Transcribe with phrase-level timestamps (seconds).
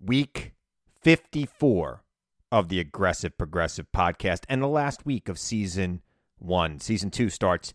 [0.00, 0.52] week
[1.00, 2.02] 54
[2.50, 6.02] of the Aggressive Progressive podcast and the last week of season
[6.38, 6.80] one.
[6.80, 7.74] Season two starts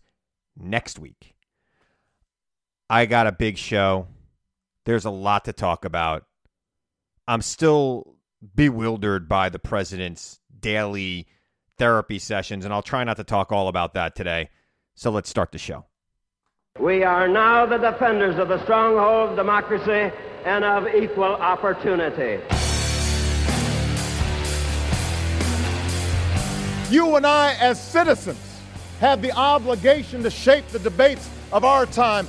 [0.56, 1.34] next week.
[2.88, 4.08] I got a big show.
[4.84, 6.26] There's a lot to talk about.
[7.26, 8.16] I'm still
[8.54, 11.26] bewildered by the president's daily
[11.78, 14.50] therapy sessions, and I'll try not to talk all about that today.
[14.94, 15.86] So let's start the show.
[16.78, 20.14] We are now the defenders of the stronghold of democracy
[20.44, 22.42] and of equal opportunity.
[26.90, 28.38] You and I, as citizens,
[29.00, 32.28] have the obligation to shape the debates of our time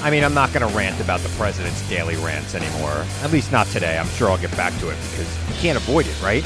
[0.00, 3.04] I mean, I'm not going to rant about the president's daily rants anymore.
[3.22, 3.98] At least not today.
[3.98, 6.44] I'm sure I'll get back to it because you can't avoid it, right?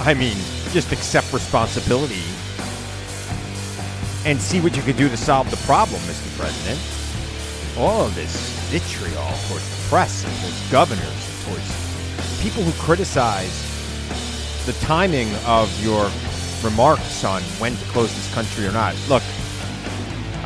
[0.00, 0.36] I mean,
[0.70, 2.22] just accept responsibility
[4.26, 6.38] and see what you can do to solve the problem, Mr.
[6.38, 6.78] President.
[7.78, 8.36] All of this
[8.68, 13.64] vitriol towards the press and towards governors and towards people who criticize
[14.66, 16.10] the timing of your
[16.62, 18.94] remarks on when to close this country or not.
[19.08, 19.22] Look,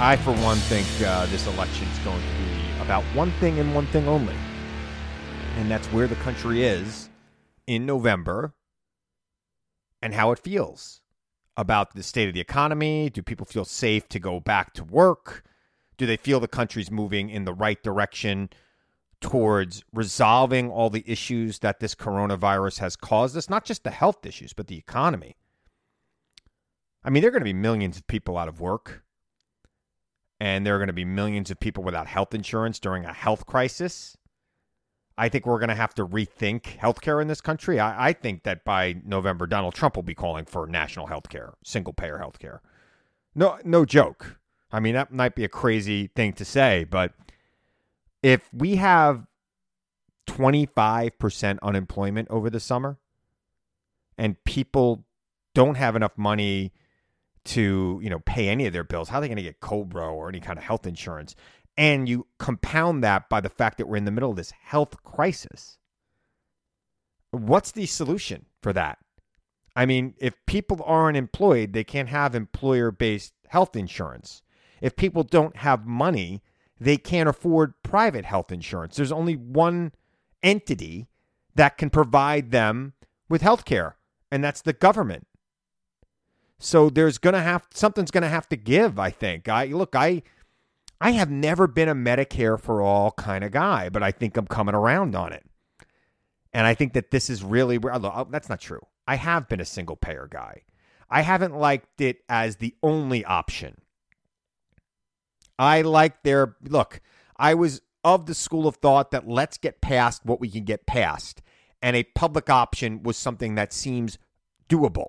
[0.02, 3.72] I, for one, think uh, this election is going to be about one thing and
[3.72, 4.34] one thing only.
[5.58, 7.08] And that's where the country is
[7.68, 8.52] in November
[10.02, 11.02] and how it feels
[11.56, 13.10] about the state of the economy.
[13.10, 15.44] Do people feel safe to go back to work?
[15.98, 18.50] Do they feel the country's moving in the right direction
[19.20, 23.48] towards resolving all the issues that this coronavirus has caused us?
[23.48, 25.36] Not just the health issues, but the economy.
[27.04, 29.01] I mean, there are going to be millions of people out of work
[30.42, 33.46] and there are going to be millions of people without health insurance during a health
[33.46, 34.16] crisis.
[35.16, 37.78] I think we're going to have to rethink healthcare in this country.
[37.78, 41.54] I, I, think that by November, Donald Trump will be calling for national health care,
[41.62, 42.60] single payer health care.
[43.36, 44.40] No, no joke.
[44.72, 47.12] I mean, that might be a crazy thing to say, but
[48.20, 49.28] if we have
[50.26, 52.98] 25% unemployment over the summer
[54.18, 55.04] and people
[55.54, 56.72] don't have enough money
[57.44, 60.12] to you know pay any of their bills how are they going to get cobra
[60.12, 61.34] or any kind of health insurance?
[61.76, 65.02] And you compound that by the fact that we're in the middle of this health
[65.02, 65.78] crisis.
[67.30, 68.98] What's the solution for that?
[69.74, 74.42] I mean if people aren't employed they can't have employer based health insurance.
[74.80, 76.42] If people don't have money
[76.78, 78.96] they can't afford private health insurance.
[78.96, 79.92] There's only one
[80.42, 81.06] entity
[81.54, 82.94] that can provide them
[83.28, 83.96] with health care
[84.30, 85.26] and that's the government
[86.62, 89.48] so there's going to have something's going to have to give, I think.
[89.48, 90.22] I look, I
[91.00, 94.46] I have never been a Medicare for all kind of guy, but I think I'm
[94.46, 95.44] coming around on it.
[96.52, 98.86] And I think that this is really oh, that's not true.
[99.08, 100.62] I have been a single payer guy.
[101.10, 103.78] I haven't liked it as the only option.
[105.58, 107.00] I like their look.
[107.36, 110.86] I was of the school of thought that let's get past what we can get
[110.86, 111.42] past.
[111.82, 114.16] And a public option was something that seems
[114.68, 115.08] doable.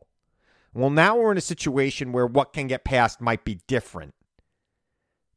[0.74, 4.16] Well, now we're in a situation where what can get passed might be different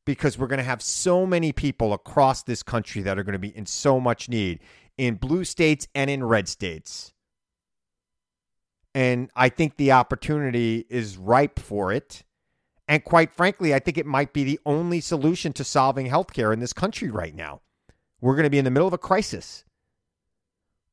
[0.06, 3.38] because we're going to have so many people across this country that are going to
[3.38, 4.60] be in so much need
[4.96, 7.12] in blue states and in red states.
[8.94, 12.22] And I think the opportunity is ripe for it.
[12.88, 16.60] And quite frankly, I think it might be the only solution to solving healthcare in
[16.60, 17.60] this country right now.
[18.22, 19.64] We're going to be in the middle of a crisis.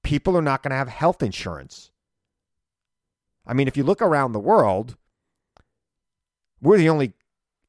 [0.01, 1.91] People are not going to have health insurance.
[3.45, 4.95] I mean, if you look around the world,
[6.61, 7.13] we're the only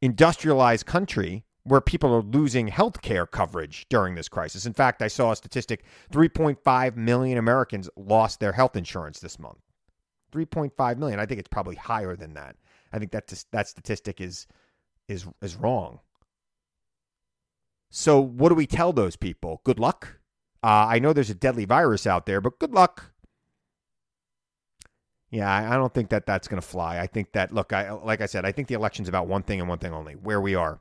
[0.00, 4.66] industrialized country where people are losing health care coverage during this crisis.
[4.66, 9.58] In fact, I saw a statistic 3.5 million Americans lost their health insurance this month.
[10.32, 11.18] 3.5 million.
[11.18, 12.56] I think it's probably higher than that.
[12.92, 14.46] I think that that statistic is
[15.08, 16.00] is is wrong.
[17.90, 19.60] So, what do we tell those people?
[19.64, 20.20] Good luck.
[20.62, 23.13] Uh, I know there's a deadly virus out there, but good luck
[25.34, 27.00] Yeah, I don't think that that's going to fly.
[27.00, 29.58] I think that look, I like I said, I think the election's about one thing
[29.58, 30.78] and one thing only: where we are.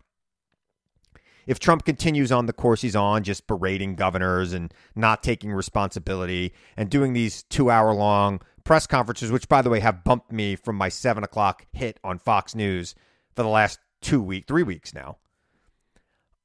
[1.48, 6.54] If Trump continues on the course he's on, just berating governors and not taking responsibility
[6.78, 10.88] and doing these two-hour-long press conferences, which, by the way, have bumped me from my
[10.88, 12.94] seven o'clock hit on Fox News
[13.36, 15.18] for the last two week, three weeks now.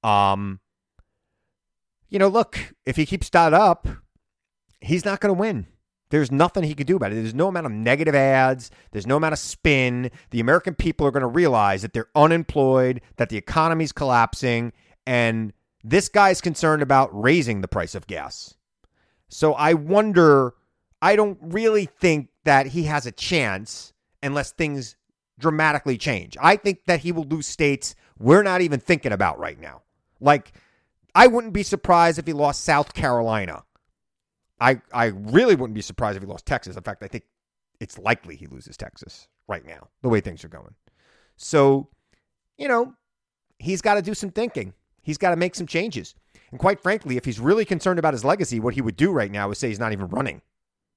[0.03, 0.61] Um,
[2.09, 3.87] you know, look, if he keeps that up,
[4.81, 5.67] he's not going to win.
[6.11, 7.17] There's nothing he can do about it.
[7.17, 8.71] There's no amount of negative ads.
[8.93, 10.11] There's no amount of spin.
[10.31, 14.73] The American people are going to realize that they're unemployed, that the economy's collapsing,
[15.07, 15.53] and
[15.85, 18.55] this guy's concerned about raising the price of gas.
[19.29, 20.55] So I wonder,
[21.03, 24.97] I don't really think that he has a chance unless things
[25.39, 26.37] dramatically change.
[26.41, 29.83] I think that he will lose states we're not even thinking about right now.
[30.21, 30.53] Like,
[31.15, 33.65] I wouldn't be surprised if he lost South Carolina.
[34.61, 36.77] I I really wouldn't be surprised if he lost Texas.
[36.77, 37.25] In fact, I think
[37.81, 40.75] it's likely he loses Texas right now, the way things are going.
[41.37, 41.89] So,
[42.57, 42.95] you know,
[43.59, 44.75] he's got to do some thinking.
[45.03, 46.15] He's got to make some changes.
[46.51, 49.31] And quite frankly, if he's really concerned about his legacy, what he would do right
[49.31, 50.43] now is say he's not even running.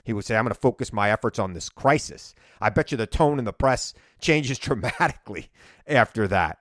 [0.04, 2.34] He would say, I'm going to focus my efforts on this crisis.
[2.60, 5.50] I bet you the tone in the press changes dramatically
[5.88, 6.60] after that.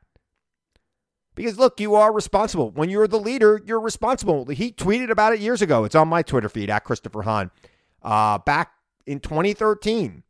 [1.41, 2.71] Because look, you are responsible.
[2.71, 4.45] When you're the leader, you're responsible.
[4.49, 5.85] He tweeted about it years ago.
[5.85, 7.51] It's on my Twitter feed at Christopher Hahn.
[8.03, 8.73] Uh, back
[9.07, 10.23] in 2013,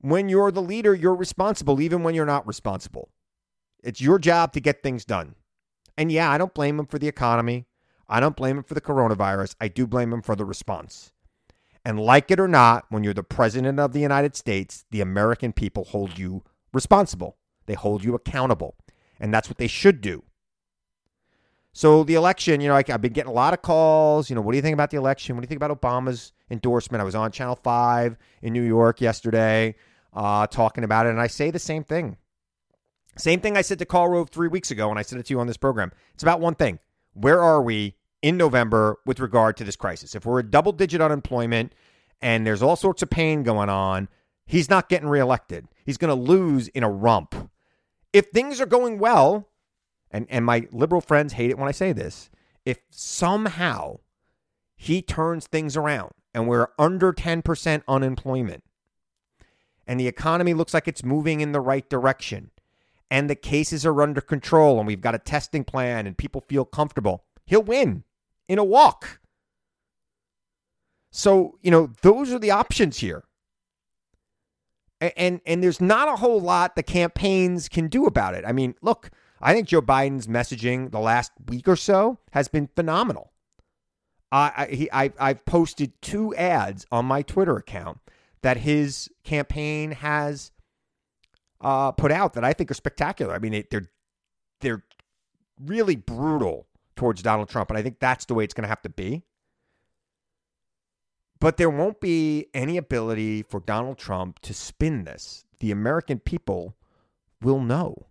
[0.00, 3.10] when you're the leader, you're responsible, even when you're not responsible.
[3.84, 5.36] It's your job to get things done.
[5.96, 7.66] And yeah, I don't blame him for the economy.
[8.08, 9.54] I don't blame him for the coronavirus.
[9.60, 11.12] I do blame him for the response.
[11.84, 15.52] And like it or not, when you're the president of the United States, the American
[15.52, 16.42] people hold you
[16.72, 17.36] responsible.
[17.66, 18.74] They hold you accountable.
[19.24, 20.22] And that's what they should do.
[21.72, 24.28] So the election, you know, I, have been getting a lot of calls.
[24.28, 25.34] You know, what do you think about the election?
[25.34, 27.00] What do you think about Obama's endorsement?
[27.00, 29.76] I was on Channel 5 in New York yesterday
[30.12, 32.18] uh, talking about it, and I say the same thing.
[33.16, 35.32] Same thing I said to Karl Rove three weeks ago, and I said it to
[35.32, 35.90] you on this program.
[36.12, 36.78] It's about one thing.
[37.14, 40.14] Where are we in November with regard to this crisis?
[40.14, 41.74] If we're at double digit unemployment
[42.20, 44.08] and there's all sorts of pain going on,
[44.44, 45.66] he's not getting reelected.
[45.86, 47.34] He's going to lose in a rump.
[48.14, 49.48] If things are going well,
[50.08, 52.30] and, and my liberal friends hate it when I say this,
[52.64, 53.98] if somehow
[54.76, 58.62] he turns things around and we're under 10% unemployment
[59.84, 62.52] and the economy looks like it's moving in the right direction
[63.10, 66.64] and the cases are under control and we've got a testing plan and people feel
[66.64, 68.04] comfortable, he'll win
[68.48, 69.18] in a walk.
[71.10, 73.24] So, you know, those are the options here
[75.16, 78.44] and and there's not a whole lot the campaigns can do about it.
[78.46, 79.10] I mean, look,
[79.40, 83.32] I think Joe Biden's messaging the last week or so has been phenomenal.
[84.32, 87.98] I, I I I've posted two ads on my Twitter account
[88.42, 90.50] that his campaign has
[91.60, 93.34] uh, put out that I think are spectacular.
[93.34, 93.90] I mean, they, they're
[94.60, 94.84] they're
[95.64, 96.66] really brutal
[96.96, 99.24] towards Donald Trump, and I think that's the way it's going to have to be.
[101.44, 105.44] But there won't be any ability for Donald Trump to spin this.
[105.60, 106.74] The American people
[107.42, 108.06] will know.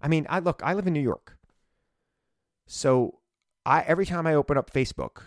[0.00, 1.36] I mean, I look, I live in New York.
[2.66, 3.18] So
[3.66, 5.20] I every time I open up Facebook,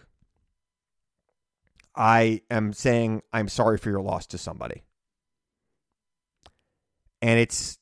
[1.95, 4.81] I am saying I'm sorry for your loss to somebody.
[7.21, 7.77] And it's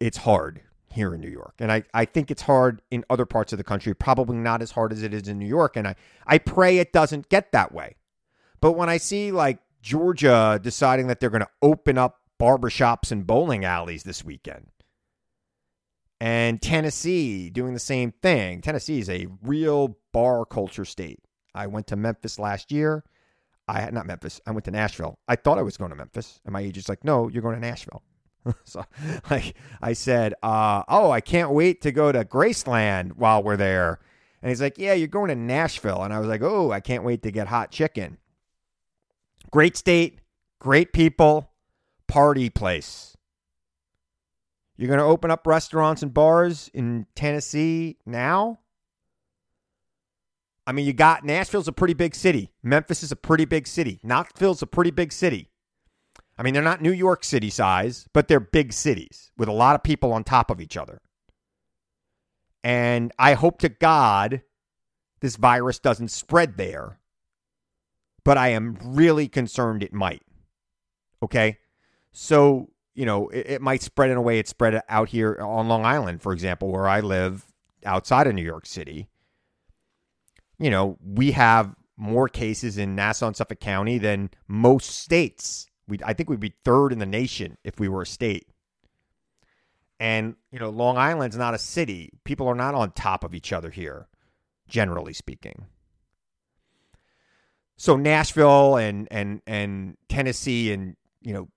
[0.00, 0.60] it's hard
[0.92, 1.54] here in New York.
[1.60, 4.72] And I, I think it's hard in other parts of the country, probably not as
[4.72, 5.78] hard as it is in New York.
[5.78, 5.94] And I,
[6.26, 7.96] I pray it doesn't get that way.
[8.60, 13.26] But when I see like Georgia deciding that they're going to open up barbershops and
[13.26, 14.66] bowling alleys this weekend,
[16.20, 21.20] and Tennessee doing the same thing, Tennessee is a real bar culture state.
[21.54, 23.04] I went to Memphis last year.
[23.68, 24.40] I had not Memphis.
[24.46, 25.18] I went to Nashville.
[25.28, 27.60] I thought I was going to Memphis, and my agent's like, "No, you're going to
[27.60, 28.02] Nashville."
[28.64, 28.82] so,
[29.30, 34.00] like, I said, uh, "Oh, I can't wait to go to Graceland while we're there."
[34.42, 37.04] And he's like, "Yeah, you're going to Nashville." And I was like, "Oh, I can't
[37.04, 38.18] wait to get hot chicken."
[39.50, 40.20] Great state,
[40.58, 41.50] great people,
[42.06, 43.16] party place.
[44.76, 48.60] You're going to open up restaurants and bars in Tennessee now?
[50.66, 52.52] I mean, you got Nashville's a pretty big city.
[52.62, 54.00] Memphis is a pretty big city.
[54.02, 55.50] Knoxville's a pretty big city.
[56.36, 59.74] I mean, they're not New York City size, but they're big cities with a lot
[59.74, 61.00] of people on top of each other.
[62.62, 64.42] And I hope to God
[65.20, 67.00] this virus doesn't spread there
[68.28, 70.20] but I am really concerned it might.
[71.22, 71.56] Okay.
[72.12, 75.66] So, you know, it, it, might spread in a way it spread out here on
[75.66, 77.46] Long Island, for example, where I live
[77.86, 79.08] outside of New York City.
[80.58, 85.98] You know, we have more cases in Nassau and Suffolk County than most states We
[86.04, 88.46] I think we'd be third in the nation if we were a state.
[89.98, 92.12] And, you know, Long Island's not a city.
[92.24, 94.06] People are not on top of each other here,
[94.68, 95.64] generally speaking.
[97.78, 101.48] So Nashville and and and Tennessee and, you know,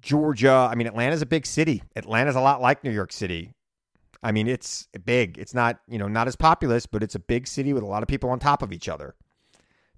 [0.00, 1.82] Georgia, I mean Atlanta's a big city.
[1.96, 3.54] Atlanta's a lot like New York City.
[4.22, 5.38] I mean, it's big.
[5.38, 8.02] It's not, you know, not as populous, but it's a big city with a lot
[8.02, 9.14] of people on top of each other.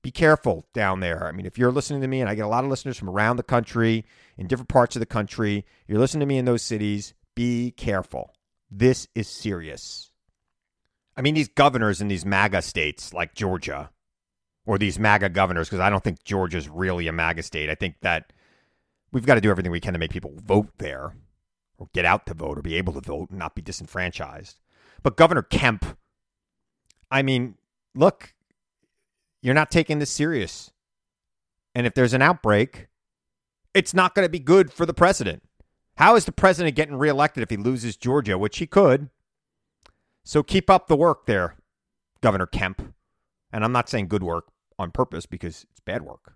[0.02, 1.26] Be careful down there.
[1.26, 3.09] I mean, if you're listening to me, and I get a lot of listeners from
[3.09, 4.04] around the country,
[4.37, 8.35] in different parts of the country, you're listening to me in those cities, be careful.
[8.71, 10.11] This is serious.
[11.16, 13.90] I mean, these governors in these MAGA states like Georgia,
[14.66, 17.68] or these MAGA governors, because I don't think Georgia's really a MAGA state.
[17.68, 18.33] I think that
[19.12, 21.14] we've got to do everything we can to make people vote there
[21.78, 24.61] or get out to vote or be able to vote and not be disenfranchised.
[25.02, 25.99] But Governor Kemp,
[27.11, 27.56] I mean,
[27.94, 28.35] look,
[29.42, 30.71] you're not taking this serious.
[31.75, 32.88] And if there's an outbreak,
[33.75, 35.42] it's not going to be good for the president.
[35.97, 39.11] How is the president getting reelected if he loses Georgia, which he could?
[40.25, 41.56] So keep up the work there,
[42.23, 42.94] Governor Kemp.
[43.52, 44.47] And I'm not saying good work
[44.78, 46.35] on purpose because it's bad work.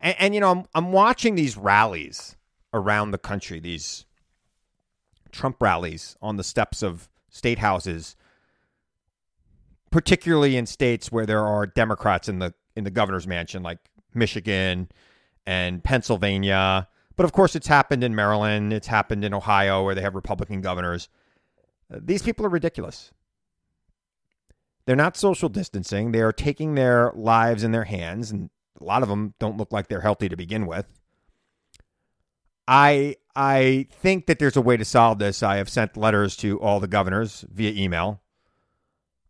[0.00, 2.36] And, and you know, I'm, I'm watching these rallies
[2.72, 4.04] around the country, these
[5.32, 8.16] Trump rallies on the steps of state houses,
[9.90, 13.78] particularly in states where there are Democrats in the in the governor's mansion, like
[14.14, 14.88] Michigan
[15.46, 16.88] and Pennsylvania.
[17.16, 18.72] But of course, it's happened in Maryland.
[18.72, 21.08] It's happened in Ohio, where they have Republican governors.
[21.92, 23.10] Uh, these people are ridiculous.
[24.88, 26.12] They're not social distancing.
[26.12, 28.48] They are taking their lives in their hands, and
[28.80, 30.86] a lot of them don't look like they're healthy to begin with.
[32.66, 35.42] I I think that there's a way to solve this.
[35.42, 38.22] I have sent letters to all the governors via email.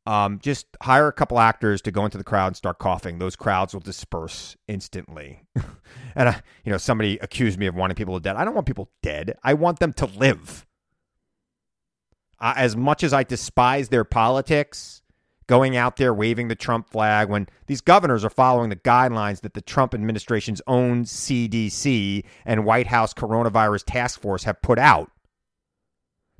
[0.06, 3.18] Um, just hire a couple actors to go into the crowd and start coughing.
[3.18, 5.42] Those crowds will disperse instantly.
[6.14, 6.34] and uh,
[6.64, 8.36] you know, somebody accused me of wanting people dead.
[8.36, 9.36] I don't want people dead.
[9.42, 10.68] I want them to live.
[12.38, 15.02] Uh, as much as I despise their politics,
[15.48, 19.54] going out there waving the Trump flag when these governors are following the guidelines that
[19.54, 25.10] the Trump administration's own CDC and White House coronavirus task force have put out.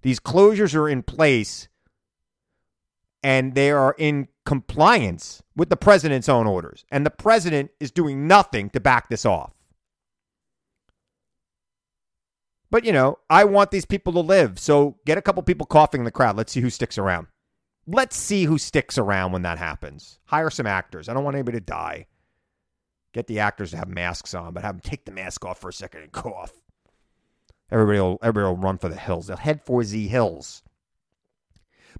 [0.02, 1.68] These closures are in place
[3.22, 6.84] and they are in compliance with the president's own orders.
[6.90, 9.52] And the president is doing nothing to back this off.
[12.70, 14.58] But, you know, I want these people to live.
[14.58, 16.36] So get a couple people coughing in the crowd.
[16.36, 17.26] Let's see who sticks around.
[17.90, 20.18] Let's see who sticks around when that happens.
[20.26, 21.08] Hire some actors.
[21.08, 22.06] I don't want anybody to die.
[23.14, 25.70] Get the actors to have masks on, but have them take the mask off for
[25.70, 26.52] a second and cough.
[27.70, 29.26] Everybody will, everybody will run for the hills.
[29.26, 30.62] They'll head for the hills.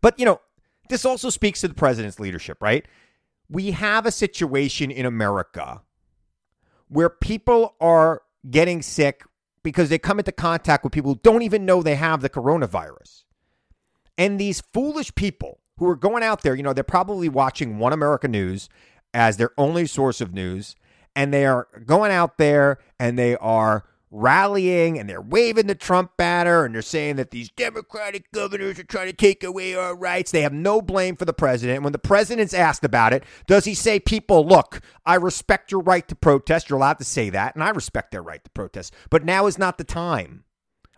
[0.02, 0.42] But, you know,
[0.90, 2.86] this also speaks to the president's leadership, right?
[3.48, 5.80] We have a situation in America
[6.88, 9.24] where people are getting sick
[9.62, 13.24] because they come into contact with people who don't even know they have the coronavirus.
[14.18, 17.92] And these foolish people who are going out there, you know, they're probably watching One
[17.92, 18.68] America News
[19.14, 20.76] as their only source of news,
[21.16, 26.12] and they are going out there and they are rallying and they're waving the Trump
[26.16, 30.30] banner and they're saying that these Democratic governors are trying to take away our rights.
[30.30, 31.82] They have no blame for the president.
[31.82, 36.06] When the president's asked about it, does he say, People, look, I respect your right
[36.08, 36.68] to protest.
[36.68, 38.94] You're allowed to say that, and I respect their right to protest.
[39.10, 40.44] But now is not the time.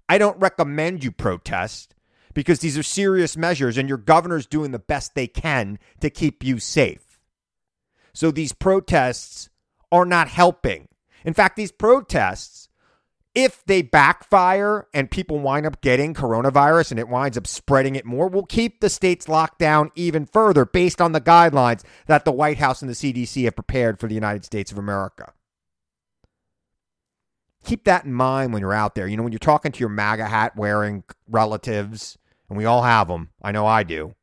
[0.09, 1.95] I don't recommend you protest
[2.35, 6.45] because these are serious measures and your governor's doing the best they can to keep
[6.45, 7.19] you safe.
[8.13, 9.51] So these protests
[9.93, 10.89] are not helping.
[11.25, 12.69] In fact, these protests,
[13.35, 18.05] if they backfire and people wind up getting coronavirus and it winds up spreading it
[18.05, 22.33] more, will keep the states locked down even further based on the guidelines that the
[22.33, 25.33] White House and the CDC have prepared for the United States of America.
[27.64, 29.07] Keep that in mind when you're out there.
[29.07, 32.17] You know, when you're talking to your MAGA hat wearing relatives
[32.49, 33.31] and we all have them.
[33.40, 34.14] I know I do.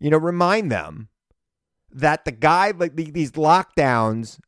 [0.00, 1.08] You know, remind them
[1.92, 4.38] that the guy like these lockdowns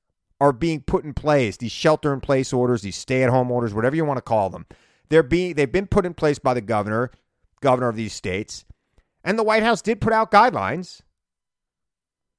[0.41, 1.57] are being put in place.
[1.57, 4.51] These shelter in place orders, these stay at home orders, whatever you want to call
[4.51, 4.67] them,
[5.11, 7.13] they're being they've been put in place by the governor,
[7.61, 8.65] governor of these states,
[9.23, 11.03] and the White House did put out guidelines.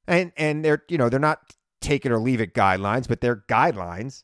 [0.07, 1.39] And and they're you know they're not
[1.81, 4.23] take it or leave it guidelines, but they're guidelines.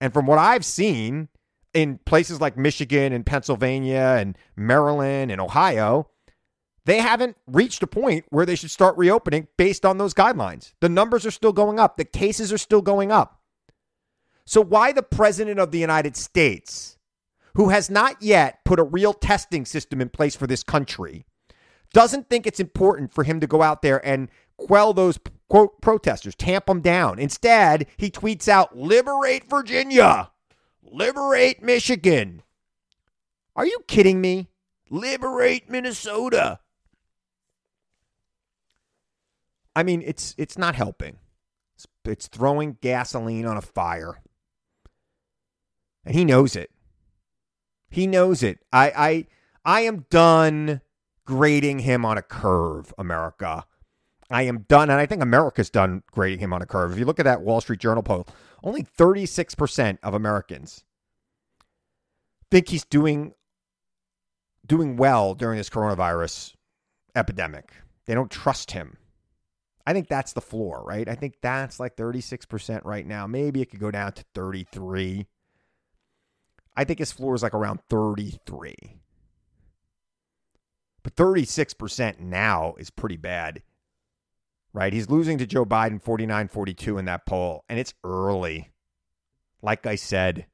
[0.00, 1.28] And from what I've seen,
[1.76, 6.08] in places like Michigan and Pennsylvania and Maryland and Ohio,
[6.86, 10.72] they haven't reached a point where they should start reopening based on those guidelines.
[10.80, 13.42] The numbers are still going up, the cases are still going up.
[14.46, 16.96] So, why the President of the United States,
[17.56, 21.26] who has not yet put a real testing system in place for this country,
[21.92, 26.34] doesn't think it's important for him to go out there and quell those quote protesters,
[26.34, 27.18] tamp them down.
[27.18, 30.30] Instead, he tweets out, Liberate Virginia.
[30.82, 32.42] Liberate Michigan.
[33.54, 34.48] Are you kidding me?
[34.90, 36.60] Liberate Minnesota.
[39.74, 41.18] I mean, it's it's not helping.
[41.74, 44.22] It's, it's throwing gasoline on a fire.
[46.04, 46.70] And he knows it.
[47.90, 48.60] He knows it.
[48.72, 49.26] I I
[49.64, 50.80] I am done
[51.24, 53.66] grading him on a curve, America.
[54.30, 56.92] I am done, and I think America's done grading him on a curve.
[56.92, 58.26] If you look at that Wall Street Journal poll,
[58.64, 60.84] only 36% of Americans
[62.50, 63.32] think he's doing
[64.66, 66.54] doing well during this coronavirus
[67.14, 67.72] epidemic.
[68.06, 68.96] They don't trust him.
[69.86, 71.08] I think that's the floor, right?
[71.08, 73.28] I think that's like 36% right now.
[73.28, 75.26] Maybe it could go down to 33.
[76.76, 78.74] I think his floor is like around 33.
[81.04, 83.62] But 36% now is pretty bad,
[84.76, 84.92] right?
[84.92, 88.72] He's losing to Joe Biden 49 42 in that poll, and it's early.
[89.62, 90.46] Like I said,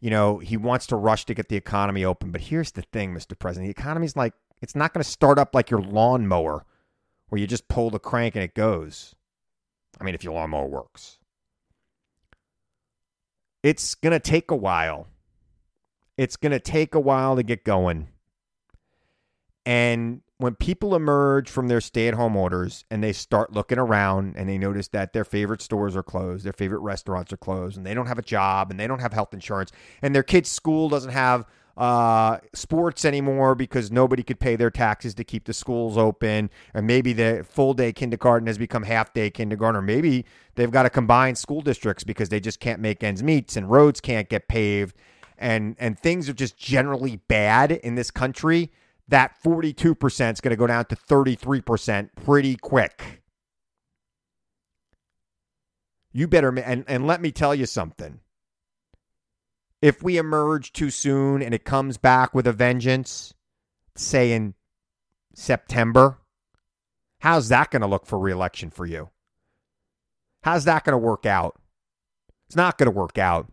[0.00, 2.30] you know, he wants to rush to get the economy open.
[2.30, 3.36] But here's the thing, Mr.
[3.38, 6.66] President the economy's like, it's not going to start up like your lawnmower
[7.30, 9.14] where you just pull the crank and it goes.
[9.98, 11.18] I mean, if your lawnmower works,
[13.62, 15.06] it's going to take a while.
[16.18, 18.08] It's going to take a while to get going.
[19.64, 24.34] And when people emerge from their stay at home orders and they start looking around
[24.36, 27.86] and they notice that their favorite stores are closed, their favorite restaurants are closed, and
[27.86, 29.70] they don't have a job and they don't have health insurance,
[30.02, 31.46] and their kid's school doesn't have
[31.76, 36.88] uh, sports anymore because nobody could pay their taxes to keep the schools open, and
[36.88, 40.24] maybe the full day kindergarten has become half day kindergarten, or maybe
[40.56, 44.00] they've got to combine school districts because they just can't make ends meet and roads
[44.00, 44.96] can't get paved,
[45.38, 48.72] and and things are just generally bad in this country
[49.08, 53.22] that 42% is going to go down to 33% pretty quick.
[56.12, 58.20] You better, and, and let me tell you something.
[59.80, 63.34] If we emerge too soon and it comes back with a vengeance,
[63.96, 64.54] say in
[65.34, 66.18] September,
[67.20, 69.10] how's that going to look for reelection for you?
[70.42, 71.60] How's that going to work out?
[72.46, 73.50] It's not going to work out.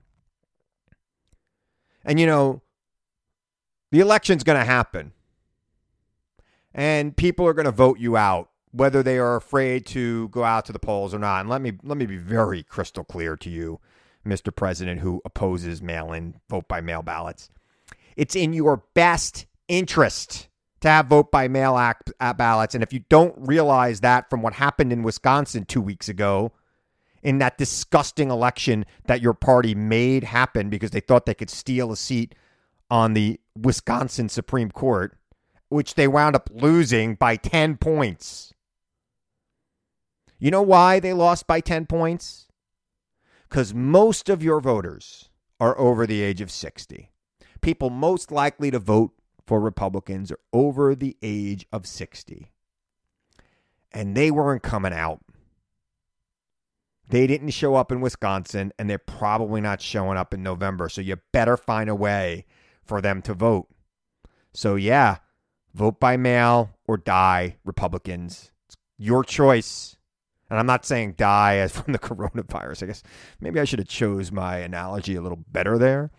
[2.04, 2.62] And you know,
[3.92, 5.14] the election's going to happen
[6.74, 10.66] and people are going to vote you out whether they are afraid to go out
[10.66, 11.42] to the polls or not.
[11.42, 13.80] And let me let me be very crystal clear to you,
[14.26, 14.56] Mr.
[14.56, 17.50] President, who opposes mail-in vote by mail ballots.
[18.16, 20.48] It's in your best interest
[20.82, 24.42] to have vote by mail act uh, ballots, and if you don't realize that from
[24.42, 26.54] what happened in Wisconsin two weeks ago,
[27.22, 31.92] in that disgusting election that your party made happen because they thought they could steal
[31.92, 32.34] a seat
[32.90, 35.19] on the Wisconsin Supreme Court
[35.70, 38.54] which they wound up losing by 10 points.
[40.40, 42.48] You know why they lost by 10 points?
[43.48, 45.30] Because most of your voters
[45.60, 47.12] are over the age of 60.
[47.62, 49.12] People most likely to vote
[49.46, 52.52] for Republicans are over the age of 60.
[53.92, 55.22] And they weren't coming out.
[57.10, 60.90] They didn't show up in Wisconsin, and they're probably not showing up in November.
[60.90, 62.46] So you better find a way
[62.84, 63.68] for them to vote.
[64.54, 65.18] So, yeah,
[65.74, 68.52] Vote by mail or die, Republicans.
[68.68, 69.98] It's your choice.
[70.50, 72.84] And I'm not saying die as from the coronavirus.
[72.84, 73.04] I guess
[73.40, 76.12] maybe I should have chose my analogy a little better there.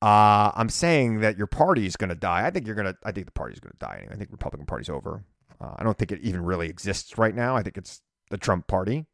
[0.00, 2.46] Uh, I'm saying that your party is going to die.
[2.46, 2.96] I think you're going to.
[3.04, 3.96] I think the party's going to die.
[4.00, 4.14] Anyway.
[4.14, 5.24] I think Republican Party's over.
[5.60, 7.56] Uh, I don't think it even really exists right now.
[7.56, 9.06] I think it's the Trump Party.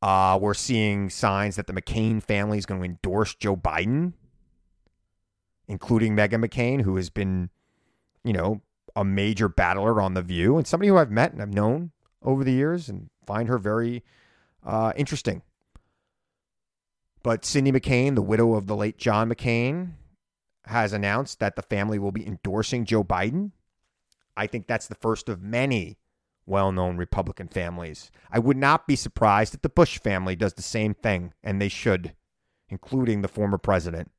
[0.00, 4.12] Uh, we're seeing signs that the McCain family is going to endorse Joe Biden,
[5.68, 7.50] including Meghan McCain, who has been
[8.24, 8.60] you know,
[8.94, 12.44] a major battler on The View and somebody who I've met and I've known over
[12.44, 14.02] the years and find her very
[14.64, 15.42] uh, interesting.
[17.22, 19.92] But Cindy McCain, the widow of the late John McCain,
[20.66, 23.52] has announced that the family will be endorsing Joe Biden.
[24.36, 25.98] I think that's the first of many
[26.46, 28.10] well known Republican families.
[28.30, 31.68] I would not be surprised if the Bush family does the same thing, and they
[31.68, 32.14] should,
[32.68, 34.10] including the former president.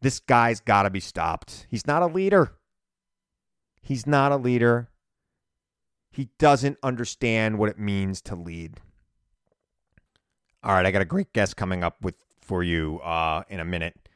[0.00, 1.66] This guy's got to be stopped.
[1.68, 2.52] He's not a leader.
[3.82, 4.90] He's not a leader.
[6.10, 8.80] He doesn't understand what it means to lead.
[10.62, 13.64] All right, I got a great guest coming up with for you uh, in a
[13.64, 14.08] minute.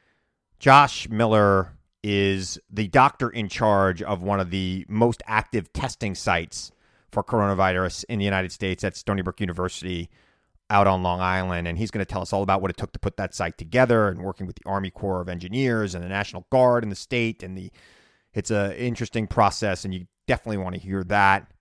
[0.58, 6.72] Josh Miller is the doctor in charge of one of the most active testing sites
[7.10, 10.08] for coronavirus in the United States at Stony Brook University
[10.70, 12.92] out on Long Island, and he's going to tell us all about what it took
[12.92, 16.08] to put that site together and working with the Army Corps of Engineers and the
[16.08, 17.42] National Guard and the state.
[17.42, 17.70] And the
[18.34, 21.52] it's an interesting process, and you definitely want to hear that.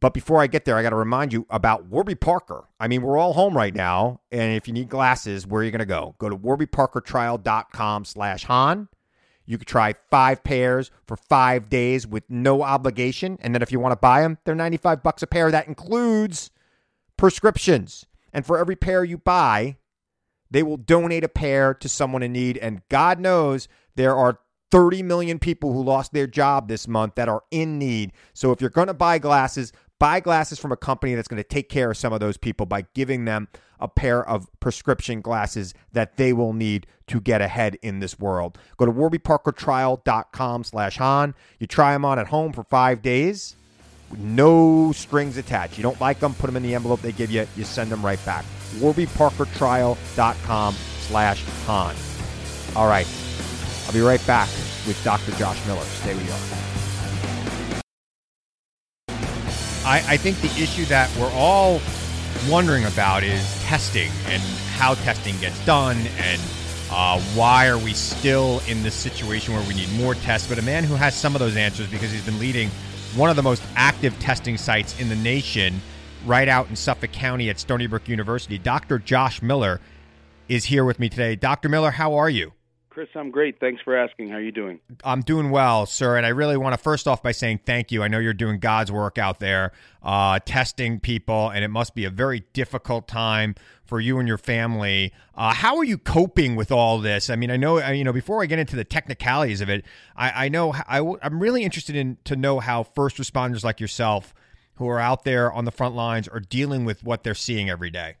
[0.00, 2.68] But before I get there, I got to remind you about Warby Parker.
[2.78, 5.70] I mean, we're all home right now, and if you need glasses, where are you
[5.70, 6.14] going to go?
[6.18, 8.88] Go to warbyparkertrial.com slash Hahn.
[9.46, 13.38] You could try five pairs for five days with no obligation.
[13.40, 15.50] And then if you want to buy them, they're 95 bucks a pair.
[15.50, 16.50] That includes
[17.16, 18.06] prescriptions.
[18.32, 19.76] And for every pair you buy,
[20.50, 22.58] they will donate a pair to someone in need.
[22.58, 27.28] And God knows there are 30 million people who lost their job this month that
[27.28, 28.12] are in need.
[28.34, 31.48] So if you're going to buy glasses, buy glasses from a company that's going to
[31.48, 33.48] take care of some of those people by giving them
[33.78, 38.58] a pair of prescription glasses that they will need to get ahead in this world.
[38.76, 41.34] Go to warbyparkertrial.com slash Hahn.
[41.58, 43.56] You try them on at home for five days
[44.16, 45.76] no strings attached.
[45.76, 47.46] You don't like them, put them in the envelope they give you.
[47.56, 48.44] You send them right back.
[48.76, 51.94] warbyparkertrial.com slash Hahn.
[52.74, 53.06] All right.
[53.86, 54.48] I'll be right back
[54.86, 55.32] with Dr.
[55.32, 55.82] Josh Miller.
[55.82, 56.32] Stay where you.
[59.84, 61.80] I, I think the issue that we're all
[62.50, 64.42] wondering about is testing and
[64.74, 66.42] how testing gets done and
[66.90, 70.48] uh, why are we still in this situation where we need more tests.
[70.48, 72.70] But a man who has some of those answers because he's been leading
[73.16, 75.80] one of the most active testing sites in the nation
[76.26, 78.98] right out in Suffolk County at Stony Brook University, Dr.
[78.98, 79.80] Josh Miller
[80.48, 81.34] is here with me today.
[81.34, 81.70] Dr.
[81.70, 82.52] Miller, how are you?
[82.96, 83.60] Chris, I'm great.
[83.60, 84.30] Thanks for asking.
[84.30, 84.80] How are you doing?
[85.04, 86.16] I'm doing well, sir.
[86.16, 88.02] And I really want to first off by saying thank you.
[88.02, 92.06] I know you're doing God's work out there, uh, testing people, and it must be
[92.06, 93.54] a very difficult time
[93.84, 95.12] for you and your family.
[95.34, 97.28] Uh, how are you coping with all this?
[97.28, 99.84] I mean, I know, uh, you know, before I get into the technicalities of it,
[100.16, 104.32] I, I know I, I'm really interested in to know how first responders like yourself,
[104.76, 107.90] who are out there on the front lines, are dealing with what they're seeing every
[107.90, 108.14] day.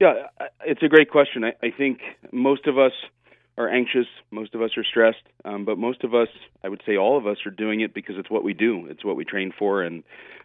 [0.00, 0.28] Yeah,
[0.64, 1.44] it's a great question.
[1.44, 2.00] I, I think
[2.32, 2.92] most of us
[3.56, 4.06] are anxious.
[4.30, 5.22] Most of us are stressed.
[5.44, 6.28] Um, but most of us,
[6.62, 8.86] I would say all of us, are doing it because it's what we do.
[8.88, 9.82] It's what we train for.
[9.82, 10.02] And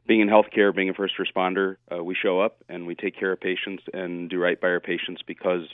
[0.08, 3.32] being in healthcare, being a first responder, uh, we show up and we take care
[3.32, 5.68] of patients and do right by our patients because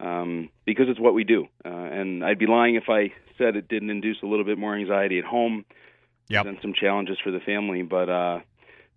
[0.00, 1.46] um, because it's what we do.
[1.64, 4.74] Uh, and I'd be lying if I said it didn't induce a little bit more
[4.74, 5.64] anxiety at home
[6.28, 6.46] yep.
[6.46, 7.82] and some challenges for the family.
[7.82, 8.40] But uh,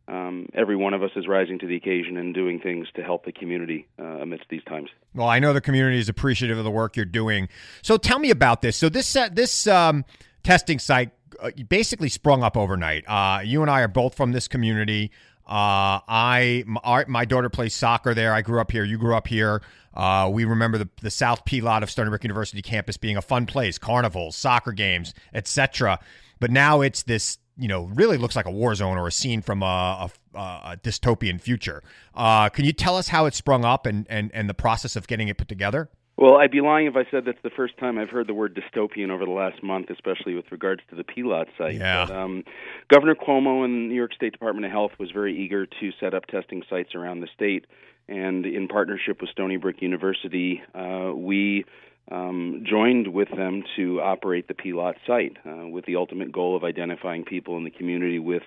[0.07, 3.25] um, every one of us is rising to the occasion and doing things to help
[3.25, 4.89] the community uh, amidst these times.
[5.13, 7.49] Well, I know the community is appreciative of the work you're doing.
[7.81, 8.77] So tell me about this.
[8.77, 10.05] So this uh, this um,
[10.43, 13.03] testing site uh, basically sprung up overnight.
[13.07, 15.11] Uh, you and I are both from this community.
[15.45, 18.33] Uh, I my, my, daughter plays soccer there.
[18.33, 18.83] I grew up here.
[18.83, 19.61] You grew up here.
[19.93, 23.21] Uh, we remember the, the South P lot of Stony Brook University campus being a
[23.21, 25.99] fun place, carnivals, soccer games, etc.
[26.39, 29.41] But now it's this you know, really looks like a war zone or a scene
[29.41, 31.81] from a, a, a dystopian future.
[32.13, 35.07] Uh, can you tell us how it sprung up and, and, and the process of
[35.07, 35.89] getting it put together?
[36.17, 38.59] Well, I'd be lying if I said that's the first time I've heard the word
[38.59, 41.75] dystopian over the last month, especially with regards to the Pilot site.
[41.75, 42.07] Yeah.
[42.07, 42.43] But, um,
[42.89, 46.15] Governor Cuomo and the New York State Department of Health was very eager to set
[46.15, 47.65] up testing sites around the state,
[48.07, 51.65] and in partnership with Stony Brook University, uh, we
[52.11, 56.63] um, joined with them to operate the Pilot site uh, with the ultimate goal of
[56.63, 58.43] identifying people in the community with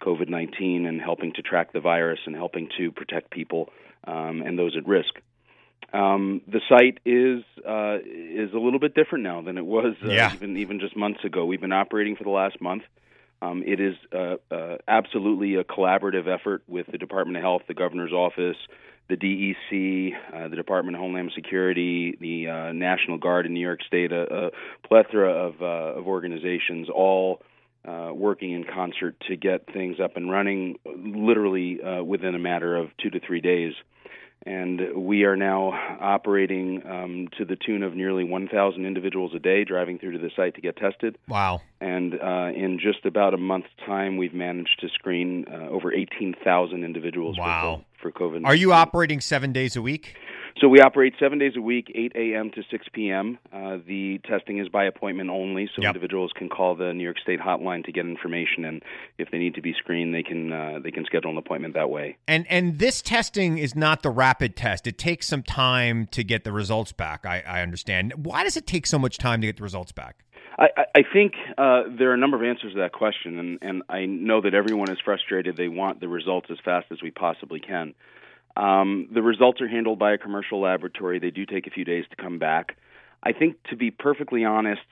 [0.00, 3.70] COVID 19 and helping to track the virus and helping to protect people
[4.04, 5.14] um, and those at risk.
[5.92, 10.08] Um, the site is uh, is a little bit different now than it was uh,
[10.08, 10.32] yeah.
[10.32, 11.44] even even just months ago.
[11.44, 12.84] We've been operating for the last month.
[13.42, 17.74] Um, it is uh, uh absolutely a collaborative effort with the Department of Health, the
[17.74, 18.56] governor's office,
[19.08, 23.80] the DEC, uh, the Department of Homeland Security, the uh, National Guard in New York
[23.84, 24.50] State, a, a
[24.86, 27.42] plethora of, uh, of organizations, all
[27.84, 32.90] uh, working in concert to get things up and running, literally within a matter of
[33.02, 33.72] two to three days.
[34.44, 39.64] And we are now operating um, to the tune of nearly 1,000 individuals a day
[39.64, 41.16] driving through to the site to get tested.
[41.28, 41.60] Wow.
[41.80, 46.84] And uh, in just about a month's time, we've managed to screen uh, over 18,000
[46.84, 47.84] individuals wow.
[48.00, 48.44] for, for COVID.
[48.44, 50.16] Are you operating seven days a week?
[50.60, 52.50] So we operate seven days a week, 8 a.m.
[52.50, 53.38] to 6 p.m.
[53.52, 55.94] Uh, the testing is by appointment only, so yep.
[55.94, 58.82] individuals can call the New York State hotline to get information, and
[59.18, 61.90] if they need to be screened, they can uh, they can schedule an appointment that
[61.90, 62.16] way.
[62.28, 66.44] And and this testing is not the rapid test; it takes some time to get
[66.44, 67.24] the results back.
[67.24, 68.12] I, I understand.
[68.24, 70.24] Why does it take so much time to get the results back?
[70.58, 73.82] I, I think uh, there are a number of answers to that question, and, and
[73.88, 75.56] I know that everyone is frustrated.
[75.56, 77.94] They want the results as fast as we possibly can.
[78.56, 81.18] Um, the results are handled by a commercial laboratory.
[81.18, 82.76] They do take a few days to come back.
[83.22, 84.82] I think, to be perfectly honest,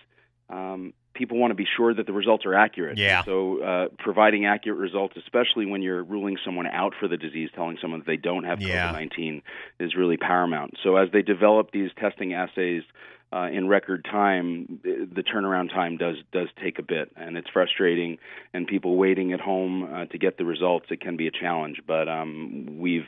[0.49, 2.97] um, people want to be sure that the results are accurate.
[2.97, 3.25] Yeah.
[3.25, 7.79] So, uh, providing accurate results, especially when you're ruling someone out for the disease, telling
[7.81, 8.91] someone that they don't have yeah.
[8.91, 9.43] COVID 19,
[9.81, 10.75] is really paramount.
[10.83, 12.83] So, as they develop these testing assays,
[13.33, 18.19] uh, in record time, the turnaround time does does take a bit, and it's frustrating.
[18.53, 21.81] And people waiting at home uh, to get the results, it can be a challenge.
[21.87, 23.07] But um, we've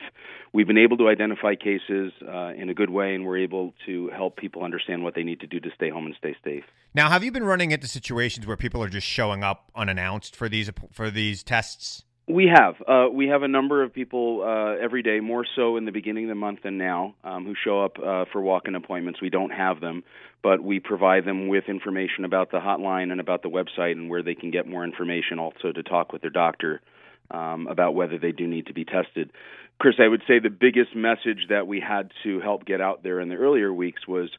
[0.53, 4.09] we've been able to identify cases uh, in a good way, and we're able to
[4.09, 6.63] help people understand what they need to do to stay home and stay safe.
[6.93, 10.47] Now, have you been running into situations where people are just showing up unannounced for
[10.47, 12.05] these for these tests?
[12.27, 12.75] We have.
[12.87, 16.25] Uh, we have a number of people uh, every day, more so in the beginning
[16.25, 19.21] of the month than now, um, who show up uh, for walk in appointments.
[19.21, 20.03] We don't have them,
[20.41, 24.23] but we provide them with information about the hotline and about the website and where
[24.23, 26.81] they can get more information, also to talk with their doctor
[27.29, 29.29] um, about whether they do need to be tested.
[29.79, 33.19] Chris, I would say the biggest message that we had to help get out there
[33.19, 34.29] in the earlier weeks was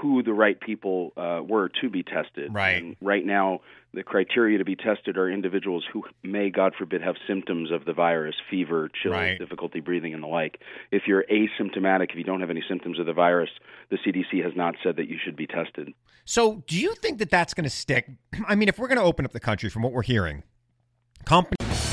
[0.00, 2.52] who the right people uh, were to be tested.
[2.52, 2.82] Right.
[2.82, 3.60] And right now,
[3.92, 7.92] the criteria to be tested are individuals who may, God forbid, have symptoms of the
[7.92, 9.38] virus, fever, chills, right.
[9.38, 10.60] difficulty breathing, and the like.
[10.90, 13.50] If you're asymptomatic, if you don't have any symptoms of the virus,
[13.90, 15.92] the CDC has not said that you should be tested.
[16.24, 18.08] So, do you think that that's going to stick?
[18.48, 20.42] I mean, if we're going to open up the country from what we're hearing,
[21.24, 21.63] company.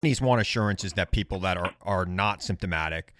[0.00, 3.14] Companies want assurances that people that are, are not symptomatic,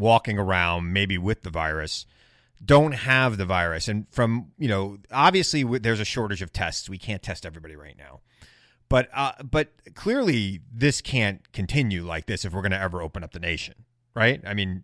[0.00, 2.06] walking around maybe with the virus,
[2.64, 3.86] don't have the virus.
[3.86, 6.88] And from, you know, obviously there's a shortage of tests.
[6.88, 8.20] We can't test everybody right now.
[8.88, 13.22] But uh, but clearly this can't continue like this if we're going to ever open
[13.22, 13.74] up the nation,
[14.14, 14.42] right?
[14.44, 14.82] I mean,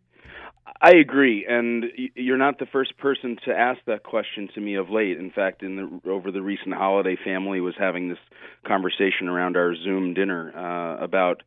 [0.83, 4.89] I agree, and you're not the first person to ask that question to me of
[4.89, 5.19] late.
[5.19, 8.19] In fact, in the over the recent holiday, family was having this
[8.67, 11.43] conversation around our Zoom dinner uh, about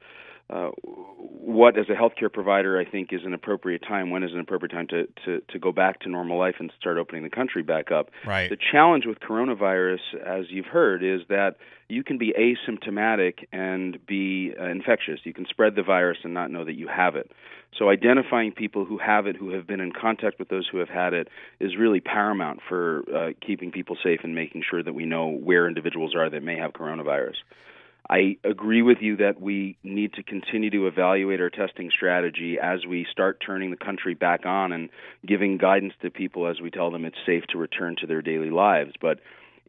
[0.51, 4.11] uh, what, as a healthcare provider, I think is an appropriate time.
[4.11, 6.97] When is an appropriate time to, to to go back to normal life and start
[6.97, 8.11] opening the country back up?
[8.27, 8.51] Right.
[8.51, 11.55] The challenge with coronavirus, as you've heard, is that
[11.89, 15.21] you can be asymptomatic and be uh, infectious.
[15.23, 17.31] You can spread the virus and not know that you have it.
[17.77, 20.89] So identifying people who have it, who have been in contact with those who have
[20.89, 21.27] had it,
[21.59, 25.67] is really paramount for uh, keeping people safe and making sure that we know where
[25.67, 27.35] individuals are that may have coronavirus.
[28.09, 32.85] I agree with you that we need to continue to evaluate our testing strategy as
[32.85, 34.89] we start turning the country back on and
[35.25, 38.49] giving guidance to people as we tell them it's safe to return to their daily
[38.49, 38.91] lives.
[38.99, 39.19] But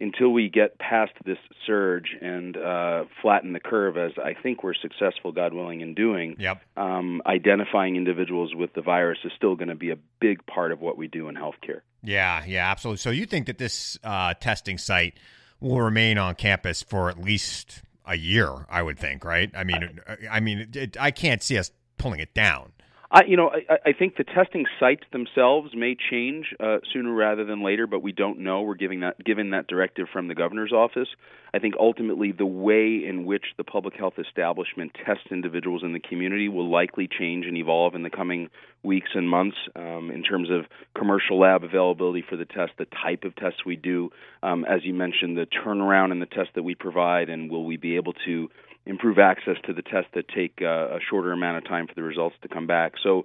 [0.00, 4.74] until we get past this surge and uh, flatten the curve, as I think we're
[4.74, 6.60] successful, God willing, in doing, yep.
[6.76, 10.80] um, identifying individuals with the virus is still going to be a big part of
[10.80, 11.80] what we do in healthcare.
[12.02, 12.98] Yeah, yeah, absolutely.
[12.98, 15.14] So you think that this uh, testing site
[15.60, 18.66] will remain on campus for at least a year?
[18.68, 19.50] I would think, right?
[19.56, 22.72] I mean, I, I mean, it, it, I can't see us pulling it down.
[23.14, 27.44] I, you know, I, I think the testing sites themselves may change uh, sooner rather
[27.44, 28.62] than later, but we don't know.
[28.62, 31.06] We're giving that given that directive from the governor's office.
[31.54, 36.00] I think ultimately the way in which the public health establishment tests individuals in the
[36.00, 38.50] community will likely change and evolve in the coming
[38.82, 40.64] weeks and months um, in terms of
[40.98, 44.10] commercial lab availability for the test, the type of tests we do,
[44.42, 47.76] um, as you mentioned, the turnaround in the test that we provide, and will we
[47.76, 48.50] be able to
[48.86, 52.02] improve access to the tests that take uh, a shorter amount of time for the
[52.02, 52.94] results to come back.
[53.02, 53.24] So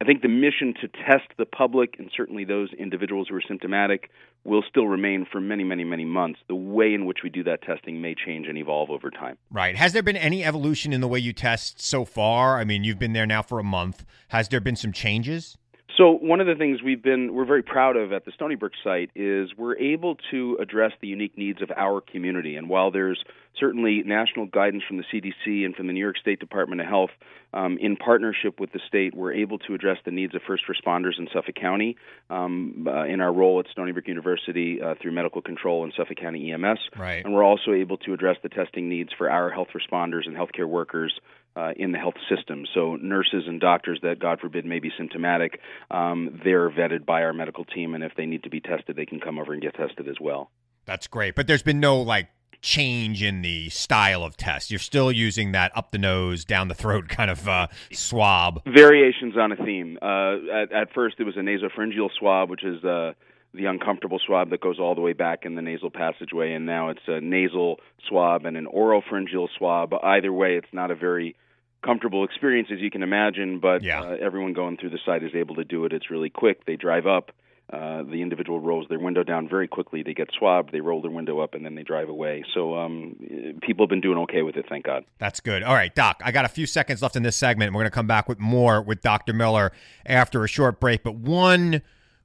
[0.00, 4.10] I think the mission to test the public and certainly those individuals who are symptomatic
[4.44, 6.40] will still remain for many, many, many months.
[6.48, 9.38] The way in which we do that testing may change and evolve over time.
[9.50, 9.76] Right.
[9.76, 12.58] Has there been any evolution in the way you test so far?
[12.58, 14.04] I mean, you've been there now for a month.
[14.28, 15.56] Has there been some changes?
[15.96, 18.72] So one of the things we've been we're very proud of at the Stony Brook
[18.82, 22.56] site is we're able to address the unique needs of our community.
[22.56, 23.22] And while there's
[23.58, 27.10] certainly national guidance from the CDC and from the New York State Department of Health,
[27.52, 31.18] um, in partnership with the state, we're able to address the needs of first responders
[31.18, 31.96] in Suffolk County
[32.30, 36.16] um, uh, in our role at Stony Brook University uh, through medical control and Suffolk
[36.16, 36.78] County EMS.
[36.96, 37.22] Right.
[37.22, 40.66] And we're also able to address the testing needs for our health responders and healthcare
[40.68, 41.12] workers
[41.56, 42.64] uh, in the health system.
[42.74, 45.60] So nurses and doctors that, God forbid, may be symptomatic,
[45.90, 49.06] um, they're vetted by our medical team, and if they need to be tested, they
[49.06, 50.50] can come over and get tested as well.
[50.84, 51.34] That's great.
[51.34, 52.28] But there's been no like
[52.62, 54.70] change in the style of test.
[54.70, 58.62] You're still using that up the nose, down the throat kind of uh, swab.
[58.64, 59.98] Variations on a theme.
[60.00, 63.12] Uh, at, at, first, it was a nasopharyngeal swab, which is uh,
[63.54, 66.88] the uncomfortable swab that goes all the way back in the nasal passageway, and now
[66.88, 69.92] it's a nasal swab and an oropharyngeal swab.
[70.02, 71.36] Either way, it's not a very
[71.84, 74.00] comfortable experience as you can imagine, but yeah.
[74.00, 75.92] uh, everyone going through the site is able to do it.
[75.92, 76.64] It's really quick.
[76.64, 77.32] They drive up.
[77.72, 80.02] Uh, the individual rolls their window down very quickly.
[80.02, 82.44] They get swabbed, they roll their window up, and then they drive away.
[82.52, 83.16] So um,
[83.62, 85.04] people have been doing okay with it, thank God.
[85.18, 85.62] That's good.
[85.62, 87.72] All right, Doc, I got a few seconds left in this segment.
[87.72, 89.32] We're going to come back with more with Dr.
[89.32, 89.72] Miller
[90.04, 91.02] after a short break.
[91.02, 91.80] But one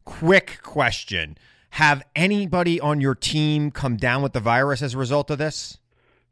[0.07, 1.37] quick question
[1.71, 5.77] Have anybody on your team come down with the virus as a result of this?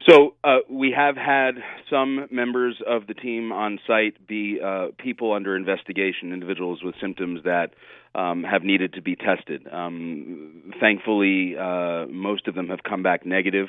[0.08, 1.56] So uh, we have had
[1.90, 7.42] some members of the team on site be uh, people under investigation, individuals with symptoms
[7.44, 7.74] that
[8.14, 9.66] um, have needed to be tested.
[9.70, 13.68] Um, thankfully, uh, most of them have come back negative.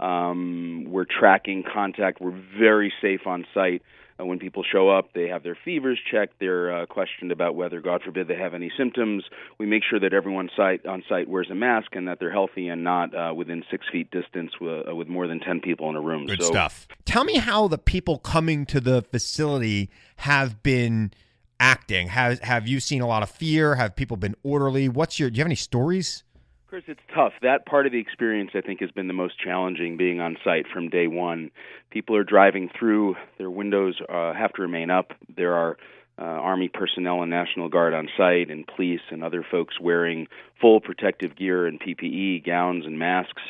[0.00, 2.20] Um, we're tracking contact.
[2.20, 3.82] We're very safe on site.
[4.20, 6.34] Uh, when people show up, they have their fevers checked.
[6.38, 9.24] They're uh, questioned about whether, God forbid, they have any symptoms.
[9.58, 12.68] We make sure that everyone site, on site wears a mask and that they're healthy
[12.68, 15.96] and not uh, within six feet distance with, uh, with more than 10 people in
[15.96, 16.26] a room.
[16.26, 16.86] Good so, stuff.
[17.04, 21.12] Tell me how the people coming to the facility have been
[21.58, 22.08] acting.
[22.08, 23.76] Have, have you seen a lot of fear?
[23.76, 24.88] Have people been orderly?
[24.88, 26.24] What's your, do you have any stories?
[26.72, 27.34] Chris, it's tough.
[27.42, 30.64] That part of the experience, I think, has been the most challenging being on site
[30.72, 31.50] from day one.
[31.90, 35.12] People are driving through, their windows uh, have to remain up.
[35.36, 35.76] There are
[36.18, 40.28] uh, Army personnel and National Guard on site, and police and other folks wearing
[40.62, 43.42] full protective gear and PPE, gowns and masks.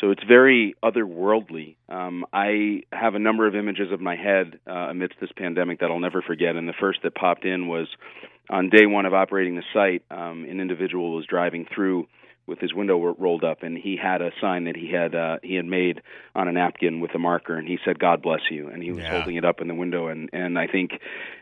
[0.00, 1.76] So it's very otherworldly.
[1.88, 5.92] Um, I have a number of images of my head uh, amidst this pandemic that
[5.92, 7.86] I'll never forget, and the first that popped in was
[8.50, 10.02] on day one of operating the site.
[10.10, 12.08] Um, an individual was driving through
[12.46, 15.54] with his window rolled up, and he had a sign that he had uh, he
[15.54, 16.02] had made
[16.34, 19.04] on a napkin with a marker, and he said "God bless you," and he was
[19.04, 19.10] Yeah.
[19.10, 20.92] holding it up in the window, and and I think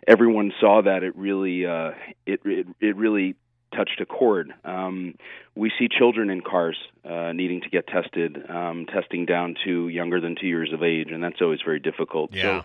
[0.07, 1.93] everyone saw that it really uh,
[2.27, 3.35] it, it it really
[3.75, 4.53] touched a chord.
[4.65, 5.15] Um,
[5.55, 10.21] we see children in cars uh, needing to get tested, um, testing down to younger
[10.21, 12.35] than two years of age, and that's always very difficult.
[12.35, 12.43] Yeah.
[12.43, 12.65] So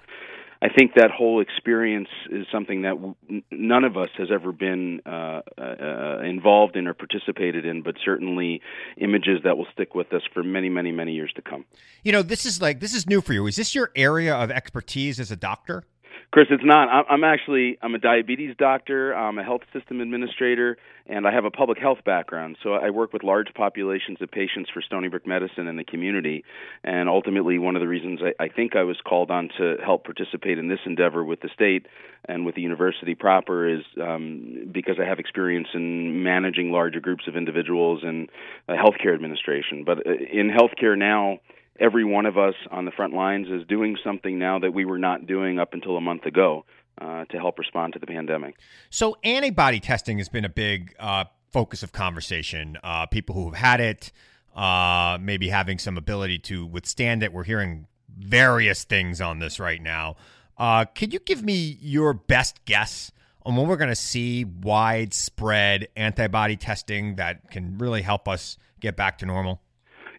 [0.62, 3.16] I think that whole experience is something that w-
[3.52, 8.62] none of us has ever been uh, uh, involved in or participated in, but certainly
[8.98, 11.66] images that will stick with us for many, many, many years to come.
[12.04, 13.46] You know, this is like, this is new for you.
[13.48, 15.84] Is this your area of expertise as a doctor?
[16.32, 16.90] Chris, it's not.
[16.90, 19.14] I'm- actually I'm a diabetes doctor.
[19.14, 20.78] I'm a health system administrator,
[21.08, 22.58] and I have a public health background.
[22.64, 26.44] So I work with large populations of patients for Stony Brook Medicine in the community.
[26.84, 30.04] And ultimately, one of the reasons I, I think I was called on to help
[30.04, 31.86] participate in this endeavor with the state
[32.26, 37.24] and with the university proper is um, because I have experience in managing larger groups
[37.28, 38.30] of individuals and
[38.68, 39.84] uh, healthcare administration.
[39.86, 41.40] But uh, in healthcare now
[41.80, 44.98] every one of us on the front lines is doing something now that we were
[44.98, 46.66] not doing up until a month ago
[47.00, 48.56] uh, to help respond to the pandemic.
[48.90, 52.78] So, antibody testing has been a big uh, focus of conversation.
[52.84, 54.12] Uh, people who have had it,
[54.56, 57.32] uh, maybe having some ability to withstand it.
[57.32, 57.88] We're hearing
[58.18, 60.16] various things on this right now.
[60.58, 63.12] Uh, could you give me your best guess
[63.46, 68.96] on when we're going to see widespread antibody testing that can really help us get
[68.96, 69.62] back to normal?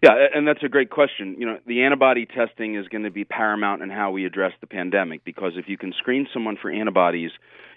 [0.01, 1.35] Yeah, and that's a great question.
[1.37, 4.67] You know, the antibody testing is going to be paramount in how we address the
[4.67, 7.31] pandemic because if you can screen someone for antibodies,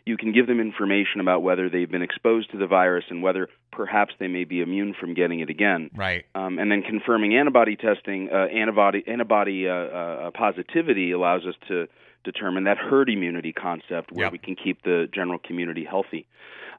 [0.05, 3.49] you can give them information about whether they've been exposed to the virus and whether
[3.71, 5.91] perhaps they may be immune from getting it again.
[5.95, 6.25] Right.
[6.35, 11.87] Um, and then confirming antibody testing, uh, antibody antibody uh, uh, positivity allows us to
[12.25, 14.33] determine that herd immunity concept where Yep.
[14.33, 16.27] we can keep the general community healthy.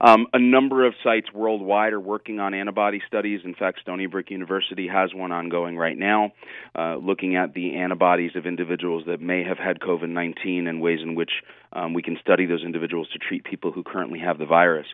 [0.04, 3.40] Um, a number of sites worldwide are working on antibody studies.
[3.46, 6.34] In fact, Stony Brook University has one ongoing right now,
[6.78, 11.00] uh, looking at the antibodies of individuals that may have had COVID 19 and ways
[11.02, 11.32] in which
[11.72, 14.88] um, we can study those individuals to treat people who currently have the virus.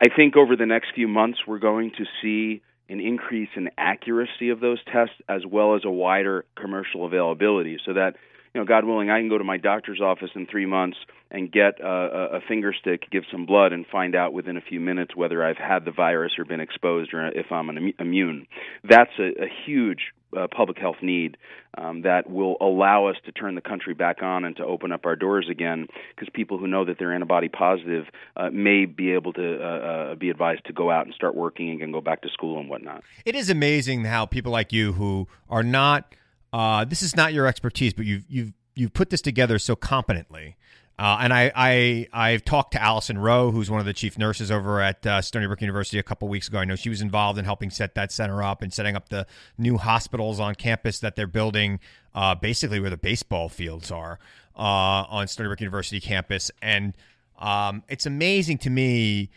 [0.00, 4.50] I think over the next few months, we're going to see an increase in accuracy
[4.50, 8.14] of those tests as well as a wider commercial availability so that
[8.56, 10.96] you know, God willing, I can go to my doctor's office in three months
[11.30, 14.80] and get a, a, finger stick, give some blood, and find out within a few
[14.80, 18.46] minutes whether I've had the virus or been exposed or if I'm an immune.
[18.82, 21.36] That's a, a huge uh, public health need
[21.76, 25.04] um, that will allow us to turn the country back on and to open up
[25.04, 28.06] our doors again because people who know that they're antibody positive
[28.38, 31.82] uh, may be able to uh, uh, be advised to go out and start working
[31.82, 33.04] and go back to school and whatnot.
[33.26, 36.14] It is amazing how people like you who are not
[36.52, 40.56] uh, this is not your expertise, but you've you've you've put this together so competently.
[40.98, 44.50] Uh, and I, I, I've talked to Allison Rowe, who's one of the chief nurses
[44.50, 46.58] over at uh, Stony Brook University a couple weeks ago.
[46.58, 49.26] I know she was involved in helping set that center up and setting up the
[49.58, 51.80] new hospitals on campus that they're building,
[52.14, 54.18] uh, basically where the baseball fields are
[54.56, 56.50] uh, on Stony Brook University campus.
[56.62, 56.94] And
[57.38, 59.28] um, it's amazing to me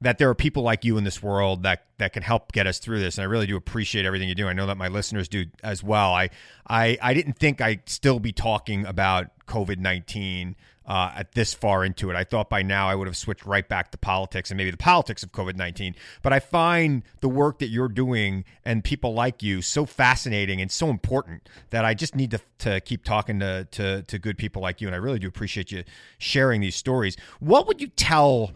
[0.00, 2.78] that there are people like you in this world that that can help get us
[2.78, 4.48] through this and I really do appreciate everything you do.
[4.48, 6.12] I know that my listeners do as well.
[6.12, 6.30] I
[6.66, 10.54] I I didn't think I'd still be talking about COVID-19
[10.88, 12.16] uh, at this far into it.
[12.16, 14.78] I thought by now I would have switched right back to politics and maybe the
[14.78, 15.94] politics of COVID 19.
[16.22, 20.72] But I find the work that you're doing and people like you so fascinating and
[20.72, 24.62] so important that I just need to, to keep talking to, to, to good people
[24.62, 24.88] like you.
[24.88, 25.84] And I really do appreciate you
[26.16, 27.18] sharing these stories.
[27.38, 28.52] What would you tell,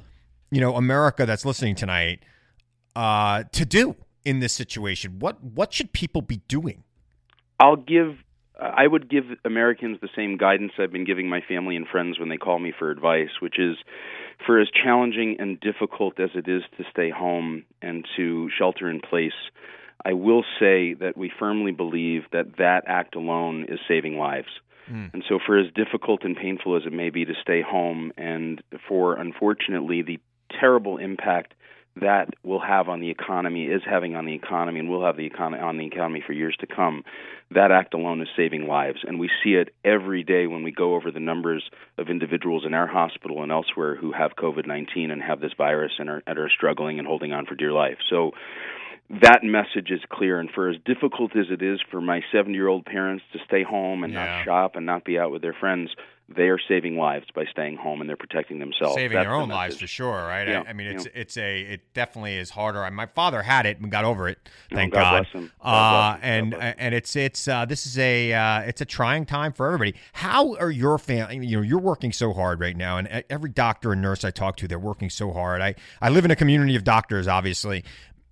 [0.53, 2.21] you know, America that's listening tonight
[2.95, 5.19] uh, to do in this situation?
[5.19, 6.85] What, what should people be doing?
[7.59, 8.19] I'll give
[8.61, 12.29] I would give Americans the same guidance I've been giving my family and friends when
[12.29, 13.77] they call me for advice, which is
[14.47, 19.01] for as challenging and difficult as it is to stay home and to shelter in
[19.01, 19.33] place,
[20.05, 24.49] I will say that we firmly believe that that act alone is saving lives.
[24.91, 25.15] Mm.
[25.15, 28.61] And so, for as difficult and painful as it may be to stay home, and
[28.89, 30.19] for unfortunately the
[30.61, 31.55] terrible impact
[32.01, 35.29] that will have on the economy is having on the economy and will have the
[35.29, 37.05] econ- on the economy for years to come.
[37.51, 40.95] That act alone is saving lives, and we see it every day when we go
[40.95, 45.41] over the numbers of individuals in our hospital and elsewhere who have COVID-19 and have
[45.41, 47.99] this virus and are, and are struggling and holding on for dear life.
[48.09, 48.31] So
[49.21, 50.41] that message is clear.
[50.41, 53.63] And for as difficult as it is for my 70 year old parents to stay
[53.63, 54.25] home and yeah.
[54.25, 55.91] not shop and not be out with their friends,
[56.37, 58.95] they are saving lives by staying home and they're protecting themselves.
[58.95, 60.49] Saving That's their own the lives for sure, right?
[60.49, 60.63] Yeah.
[60.67, 61.13] I, I, mean, it's yeah.
[61.15, 62.89] it's a it definitely is harder.
[62.91, 65.27] My father had it and got over it, thank oh, God.
[65.33, 65.51] God.
[65.61, 69.67] Uh, and and it's it's uh, this is a uh, it's a trying time for
[69.67, 69.95] everybody.
[70.13, 71.47] How are your family?
[71.47, 74.57] You know, you're working so hard right now, and every doctor and nurse I talk
[74.59, 75.61] to, they're working so hard.
[75.61, 77.85] I I live in a community of doctors, obviously,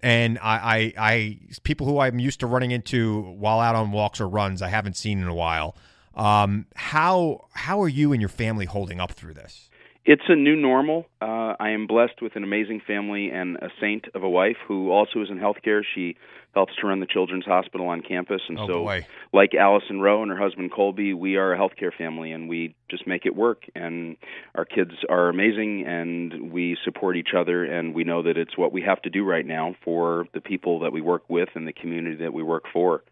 [0.03, 4.21] and I, I, I, people who I'm used to running into while out on walks
[4.21, 5.77] or runs, I haven't seen in a while.
[6.21, 9.71] Um, how how are you and your family holding up through this?
[10.05, 11.07] It's a new normal.
[11.21, 14.91] Uh, I am blessed with an amazing family and a saint of a wife who
[14.91, 15.83] also is in healthcare.
[15.95, 16.17] She
[16.55, 19.07] helps to run the children's hospital on campus, and oh, so, boy.
[19.33, 23.07] like Allison Rowe and her husband Colby, we are a healthcare family, and we just
[23.07, 23.65] make it work.
[23.75, 24.17] And
[24.55, 28.73] our kids are amazing, and we support each other, and we know that it's what
[28.73, 31.73] we have to do right now for the people that we work with and the
[31.73, 33.05] community that we work for.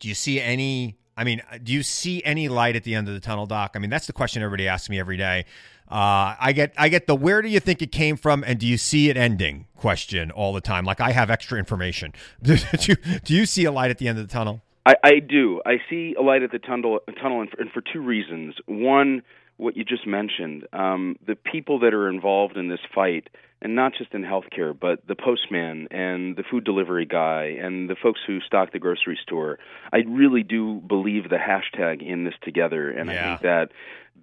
[0.00, 3.14] Do you see any I mean, do you see any light at the end of
[3.14, 3.72] the tunnel, Doc?
[3.74, 5.44] I mean, that's the question everybody asks me every day.
[5.90, 8.66] Uh, I get I get the where do you think it came from and do
[8.66, 10.84] you see it ending question all the time.
[10.84, 12.14] Like I have extra information.
[12.42, 14.62] do, you, do you see a light at the end of the tunnel?
[14.86, 15.60] I, I do.
[15.66, 18.54] I see a light at the tunnel, tunnel, and for, and for two reasons.
[18.66, 19.22] One,
[19.56, 23.28] what you just mentioned, um, the people that are involved in this fight
[23.62, 27.96] and not just in healthcare, but the postman and the food delivery guy and the
[27.96, 29.58] folks who stock the grocery store.
[29.92, 33.12] I really do believe the hashtag in this together, and yeah.
[33.12, 33.68] I think that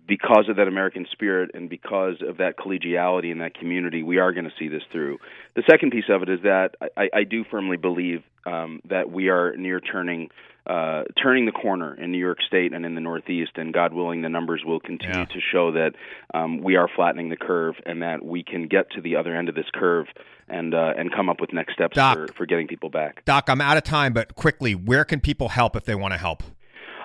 [0.07, 4.31] because of that American spirit and because of that collegiality in that community, we are
[4.31, 5.19] going to see this through.
[5.55, 9.29] The second piece of it is that I, I do firmly believe um, that we
[9.29, 10.29] are near turning
[10.68, 14.22] uh, turning the corner in New York State and in the Northeast, and God willing,
[14.22, 15.26] the numbers will continue yeah.
[15.26, 15.91] to show that
[16.34, 19.47] um, we are flattening the curve and that we can get to the other end
[19.47, 20.07] of this curve
[20.49, 23.24] and uh, and come up with next steps Doc, for, for getting people back.
[23.26, 26.18] Doc, I'm out of time, but quickly, where can people help if they want to
[26.18, 26.43] help?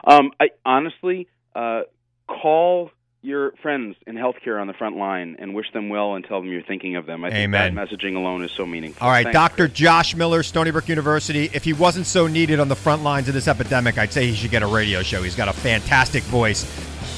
[0.05, 1.83] Um, I honestly uh,
[2.27, 2.91] call
[3.23, 6.51] your friends in healthcare on the front line and wish them well and tell them
[6.51, 7.25] you're thinking of them.
[7.25, 9.05] I think that messaging alone is so meaningful.
[9.05, 9.35] All right, Thanks.
[9.35, 9.69] Dr.
[9.69, 11.49] Josh Miller, Stony Brook University.
[11.55, 14.35] If he wasn't so needed on the front lines of this epidemic, I'd say he
[14.35, 15.23] should get a radio show.
[15.23, 16.65] He's got a fantastic voice.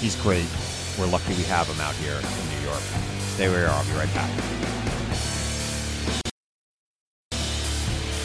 [0.01, 0.47] He's great.
[0.99, 2.83] We're lucky we have him out here in New York.
[3.35, 3.71] Stay where you are.
[3.71, 4.31] I'll be right back.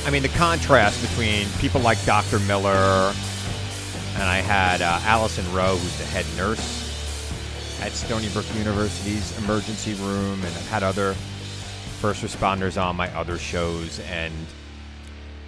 [0.05, 2.39] I mean, the contrast between people like Dr.
[2.39, 3.13] Miller
[4.15, 6.78] and I had uh, Allison Rowe, who's the head nurse
[7.82, 11.13] at Stony Brook University's emergency room, and I've had other
[12.01, 13.99] first responders on my other shows.
[14.01, 14.34] And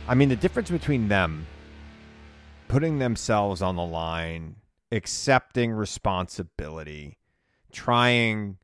[0.08, 1.46] I mean, the difference between them
[2.68, 4.56] putting themselves on the line,
[4.94, 7.18] accepting responsibility,
[7.72, 8.58] trying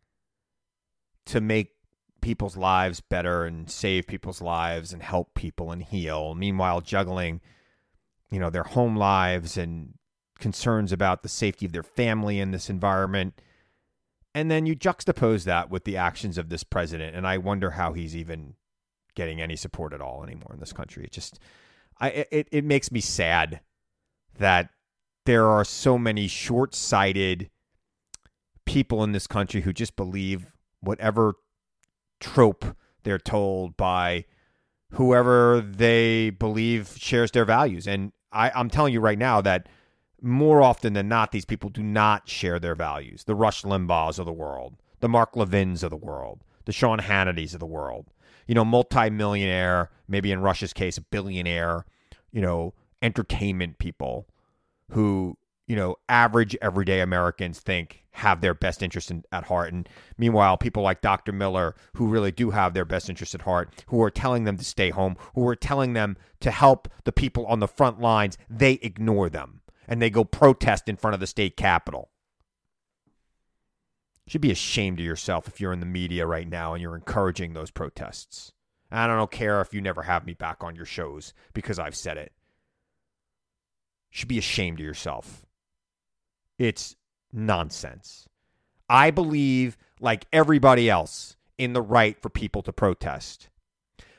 [1.25, 1.73] to make
[2.21, 6.35] people's lives better and save people's lives and help people and heal.
[6.35, 7.41] Meanwhile, juggling,
[8.31, 9.93] you know, their home lives and
[10.39, 13.41] concerns about the safety of their family in this environment
[14.37, 17.93] and then you juxtapose that with the actions of this president, and I wonder how
[17.93, 18.53] he's even
[19.15, 21.03] getting any support at all anymore in this country.
[21.03, 21.39] It just,
[21.99, 23.61] I it it makes me sad
[24.37, 24.69] that
[25.25, 27.49] there are so many short-sighted
[28.65, 31.33] people in this country who just believe whatever
[32.19, 32.63] trope
[33.03, 34.25] they're told by
[34.91, 37.87] whoever they believe shares their values.
[37.87, 39.67] And I, I'm telling you right now that
[40.21, 43.23] more often than not, these people do not share their values.
[43.25, 47.53] The Rush Limbaughs of the world, the Mark Levins of the world, the Sean Hannitys
[47.53, 48.07] of the world,
[48.47, 51.85] you know, multimillionaire, maybe in Rush's case, a billionaire,
[52.31, 54.27] you know, entertainment people
[54.91, 55.37] who,
[55.67, 59.71] you know, average everyday Americans think have their best interest in, at heart.
[59.71, 59.87] And
[60.17, 61.31] meanwhile, people like Dr.
[61.31, 64.63] Miller, who really do have their best interest at heart, who are telling them to
[64.63, 68.73] stay home, who are telling them to help the people on the front lines, they
[68.81, 72.09] ignore them and they go protest in front of the state capitol.
[74.25, 76.95] You should be ashamed of yourself if you're in the media right now and you're
[76.95, 78.51] encouraging those protests.
[78.91, 81.95] And I don't care if you never have me back on your shows because I've
[81.95, 82.33] said it.
[84.11, 85.45] You should be ashamed of yourself.
[86.57, 86.95] It's
[87.31, 88.27] nonsense.
[88.89, 93.49] I believe, like everybody else, in the right for people to protest.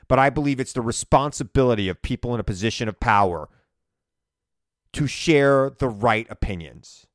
[0.07, 3.49] But I believe it's the responsibility of people in a position of power
[4.93, 7.07] to share the right opinions.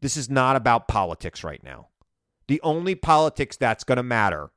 [0.00, 1.88] This is not about politics right now.
[2.48, 4.50] The only politics that's going to matter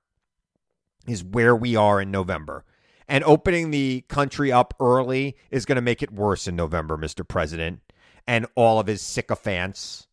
[1.07, 2.65] is where we are in November.
[3.07, 7.27] And opening the country up early is going to make it worse in November, Mr.
[7.27, 7.81] President,
[8.25, 10.07] and all of his sycophants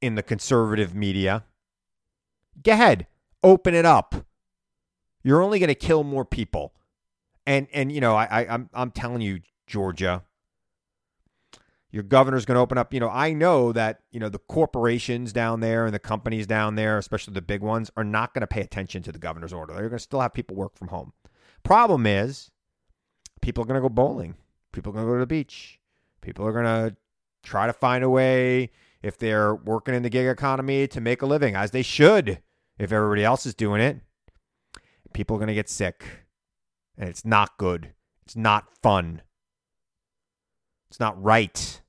[0.00, 1.44] in the conservative media.
[2.62, 3.06] Go ahead,
[3.42, 4.14] open it up.
[5.22, 6.72] You're only going to kill more people.
[7.46, 10.24] And and you know, I, I I'm I'm telling you, Georgia.
[11.90, 12.92] Your governor's going to open up.
[12.92, 16.74] You know, I know that, you know, the corporations down there and the companies down
[16.74, 19.72] there, especially the big ones, are not going to pay attention to the governor's order.
[19.72, 21.12] They're going to still have people work from home.
[21.62, 22.50] Problem is,
[23.40, 24.34] people are going to go bowling.
[24.72, 25.80] People are going to go to the beach.
[26.20, 26.96] People are going to
[27.42, 28.70] try to find a way,
[29.02, 32.42] if they're working in the gig economy, to make a living, as they should
[32.78, 34.00] if everybody else is doing it.
[35.14, 36.04] People are going to get sick.
[36.98, 37.94] And it's not good.
[38.26, 39.22] It's not fun.
[40.90, 41.80] It's not right.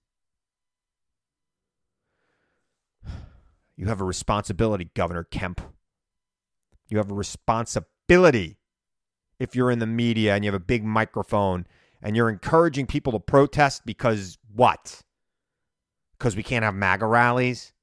[3.75, 5.61] You have a responsibility, Governor Kemp.
[6.89, 8.57] You have a responsibility
[9.39, 11.65] if you're in the media and you have a big microphone
[12.01, 15.01] and you're encouraging people to protest because what?
[16.17, 17.73] Because we can't have MAGA rallies?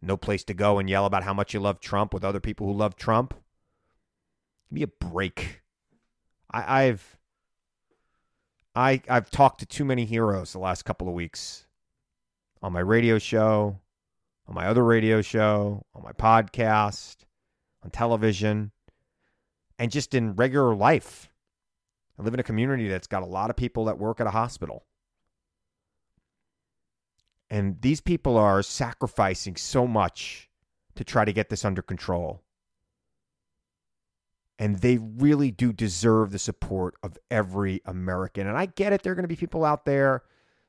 [0.00, 2.66] No place to go and yell about how much you love Trump with other people
[2.66, 3.34] who love Trump?
[4.68, 5.62] Give me a break.
[6.50, 7.17] I, I've
[8.78, 11.66] I, I've talked to too many heroes the last couple of weeks
[12.62, 13.80] on my radio show,
[14.46, 17.16] on my other radio show, on my podcast,
[17.82, 18.70] on television,
[19.80, 21.28] and just in regular life.
[22.16, 24.30] I live in a community that's got a lot of people that work at a
[24.30, 24.84] hospital.
[27.50, 30.48] And these people are sacrificing so much
[30.94, 32.44] to try to get this under control
[34.58, 38.46] and they really do deserve the support of every American.
[38.46, 40.22] And I get it, there are going to be people out there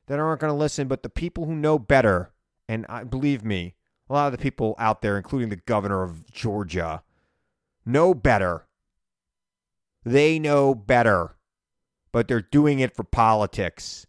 [0.06, 2.32] that aren't going to listen, but the people who know better,
[2.68, 3.74] and I, believe me,
[4.08, 7.02] a lot of the people out there, including the governor of Georgia,
[7.84, 8.66] know better.
[10.04, 11.36] They know better,
[12.12, 14.06] but they're doing it for politics.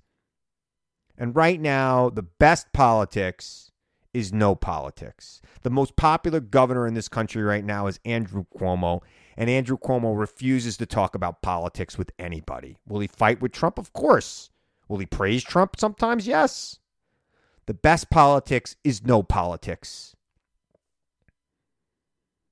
[1.18, 3.72] And right now, the best politics
[4.14, 5.42] is no politics.
[5.62, 9.02] The most popular governor in this country right now is Andrew Cuomo.
[9.38, 12.78] And Andrew Cuomo refuses to talk about politics with anybody.
[12.88, 13.78] Will he fight with Trump?
[13.78, 14.50] Of course.
[14.88, 16.28] Will he praise Trump sometimes?
[16.28, 16.80] Yes.
[17.66, 20.16] The best politics is no politics.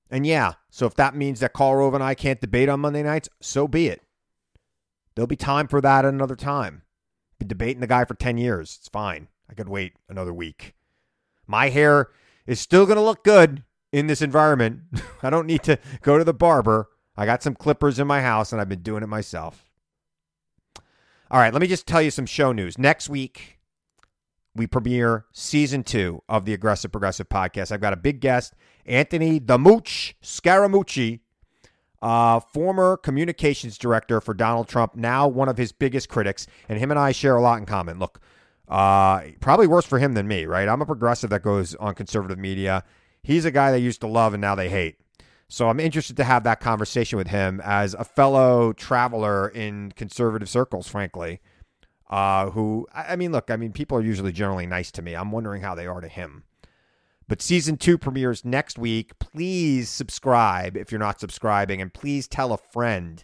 [0.09, 3.03] And yeah, so if that means that Karl Rove and I can't debate on Monday
[3.03, 4.01] nights, so be it.
[5.13, 6.83] There'll be time for that at another time.
[7.37, 8.77] Been debating the guy for 10 years.
[8.79, 9.27] It's fine.
[9.49, 10.75] I could wait another week.
[11.45, 12.09] My hair
[12.47, 14.81] is still going to look good in this environment.
[15.23, 16.89] I don't need to go to the barber.
[17.17, 19.65] I got some clippers in my house and I've been doing it myself.
[21.31, 22.77] All right, let me just tell you some show news.
[22.77, 23.59] Next week,
[24.55, 27.71] we premiere season two of the Aggressive Progressive podcast.
[27.71, 31.19] I've got a big guest, Anthony the Mooch Scaramucci,
[32.01, 36.47] uh, former communications director for Donald Trump, now one of his biggest critics.
[36.67, 37.99] And him and I share a lot in common.
[37.99, 38.19] Look,
[38.67, 40.67] uh, probably worse for him than me, right?
[40.67, 42.83] I'm a progressive that goes on conservative media
[43.23, 44.97] he's a guy they used to love and now they hate.
[45.47, 50.47] So I'm interested to have that conversation with him as a fellow traveler in conservative
[50.47, 51.41] circles, frankly.
[52.09, 55.15] Uh, who, I mean, look, I mean, people are usually generally nice to me.
[55.15, 56.43] I'm wondering how they are to him.
[57.27, 59.17] But season two premieres next week.
[59.19, 63.23] Please subscribe if you're not subscribing, and please tell a friend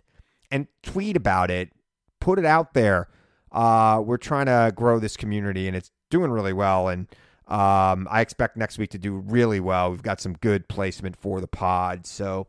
[0.51, 1.71] and tweet about it.
[2.19, 3.07] Put it out there.
[3.51, 6.87] Uh, we're trying to grow this community, and it's doing really well.
[6.87, 7.07] And
[7.47, 9.91] Um, I expect next week to do really well.
[9.91, 12.05] We've got some good placement for the pod.
[12.05, 12.47] So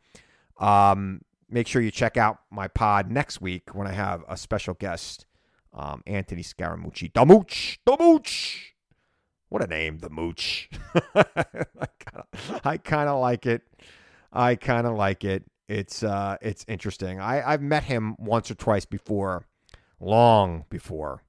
[0.59, 1.20] um,
[1.51, 5.26] make sure you check out my pod next week when I have a special guest,
[5.74, 7.12] um, Anthony Scaramucci.
[7.12, 7.78] The Mooch!
[7.84, 8.74] The Mooch!
[9.49, 10.70] What a name, The Mooch.
[12.64, 13.62] I kind of like it.
[14.32, 15.44] I kind of like it.
[15.68, 17.20] It's uh, it's interesting.
[17.20, 19.47] I, I've met him once or twice before,
[20.01, 21.22] long before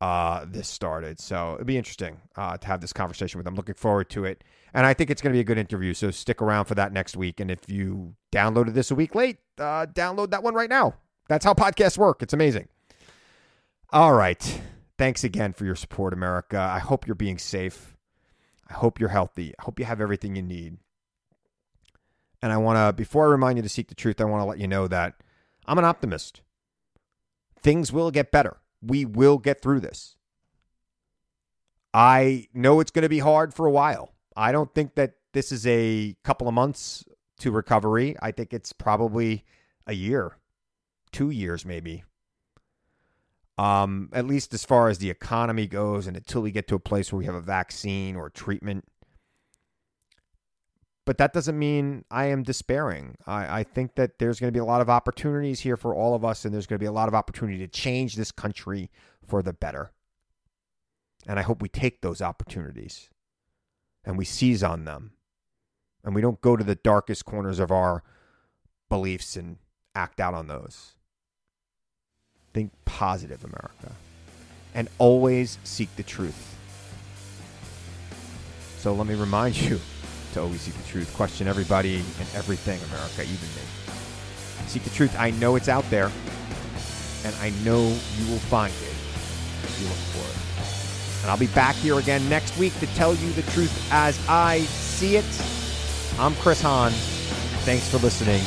[0.00, 1.20] uh, this started.
[1.20, 3.54] So it'd be interesting uh, to have this conversation with him.
[3.54, 4.42] Looking forward to it.
[4.72, 5.94] And I think it's going to be a good interview.
[5.94, 7.40] So stick around for that next week.
[7.40, 10.94] And if you downloaded this a week late, uh, download that one right now.
[11.28, 12.22] That's how podcasts work.
[12.22, 12.68] It's amazing.
[13.90, 14.60] All right.
[14.96, 16.58] Thanks again for your support, America.
[16.58, 17.96] I hope you're being safe.
[18.68, 19.54] I hope you're healthy.
[19.58, 20.78] I hope you have everything you need.
[22.42, 24.46] And I want to, before I remind you to seek the truth, I want to
[24.46, 25.14] let you know that
[25.66, 26.40] I'm an optimist.
[27.60, 28.56] Things will get better.
[28.82, 30.16] We will get through this.
[31.92, 34.14] I know it's going to be hard for a while.
[34.36, 37.04] I don't think that this is a couple of months
[37.40, 38.16] to recovery.
[38.22, 39.44] I think it's probably
[39.86, 40.36] a year,
[41.12, 42.04] two years maybe.
[43.58, 46.80] Um, at least as far as the economy goes, and until we get to a
[46.80, 48.84] place where we have a vaccine or treatment.
[51.10, 53.16] But that doesn't mean I am despairing.
[53.26, 56.14] I, I think that there's going to be a lot of opportunities here for all
[56.14, 58.92] of us, and there's going to be a lot of opportunity to change this country
[59.26, 59.90] for the better.
[61.26, 63.10] And I hope we take those opportunities
[64.04, 65.14] and we seize on them.
[66.04, 68.04] And we don't go to the darkest corners of our
[68.88, 69.56] beliefs and
[69.96, 70.92] act out on those.
[72.54, 73.96] Think positive, America.
[74.76, 76.54] And always seek the truth.
[78.78, 79.80] So let me remind you
[80.32, 81.12] to always seek the truth.
[81.14, 83.62] Question everybody and everything, America, even me.
[84.66, 85.14] Seek the truth.
[85.18, 86.10] I know it's out there,
[87.24, 88.94] and I know you will find it
[89.64, 91.22] if you look for it.
[91.22, 94.60] And I'll be back here again next week to tell you the truth as I
[94.60, 95.24] see it.
[96.18, 96.92] I'm Chris Hahn.
[97.64, 98.42] Thanks for listening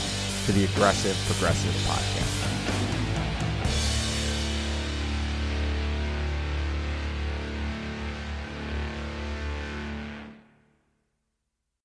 [0.46, 2.23] to the Aggressive Progressive Podcast.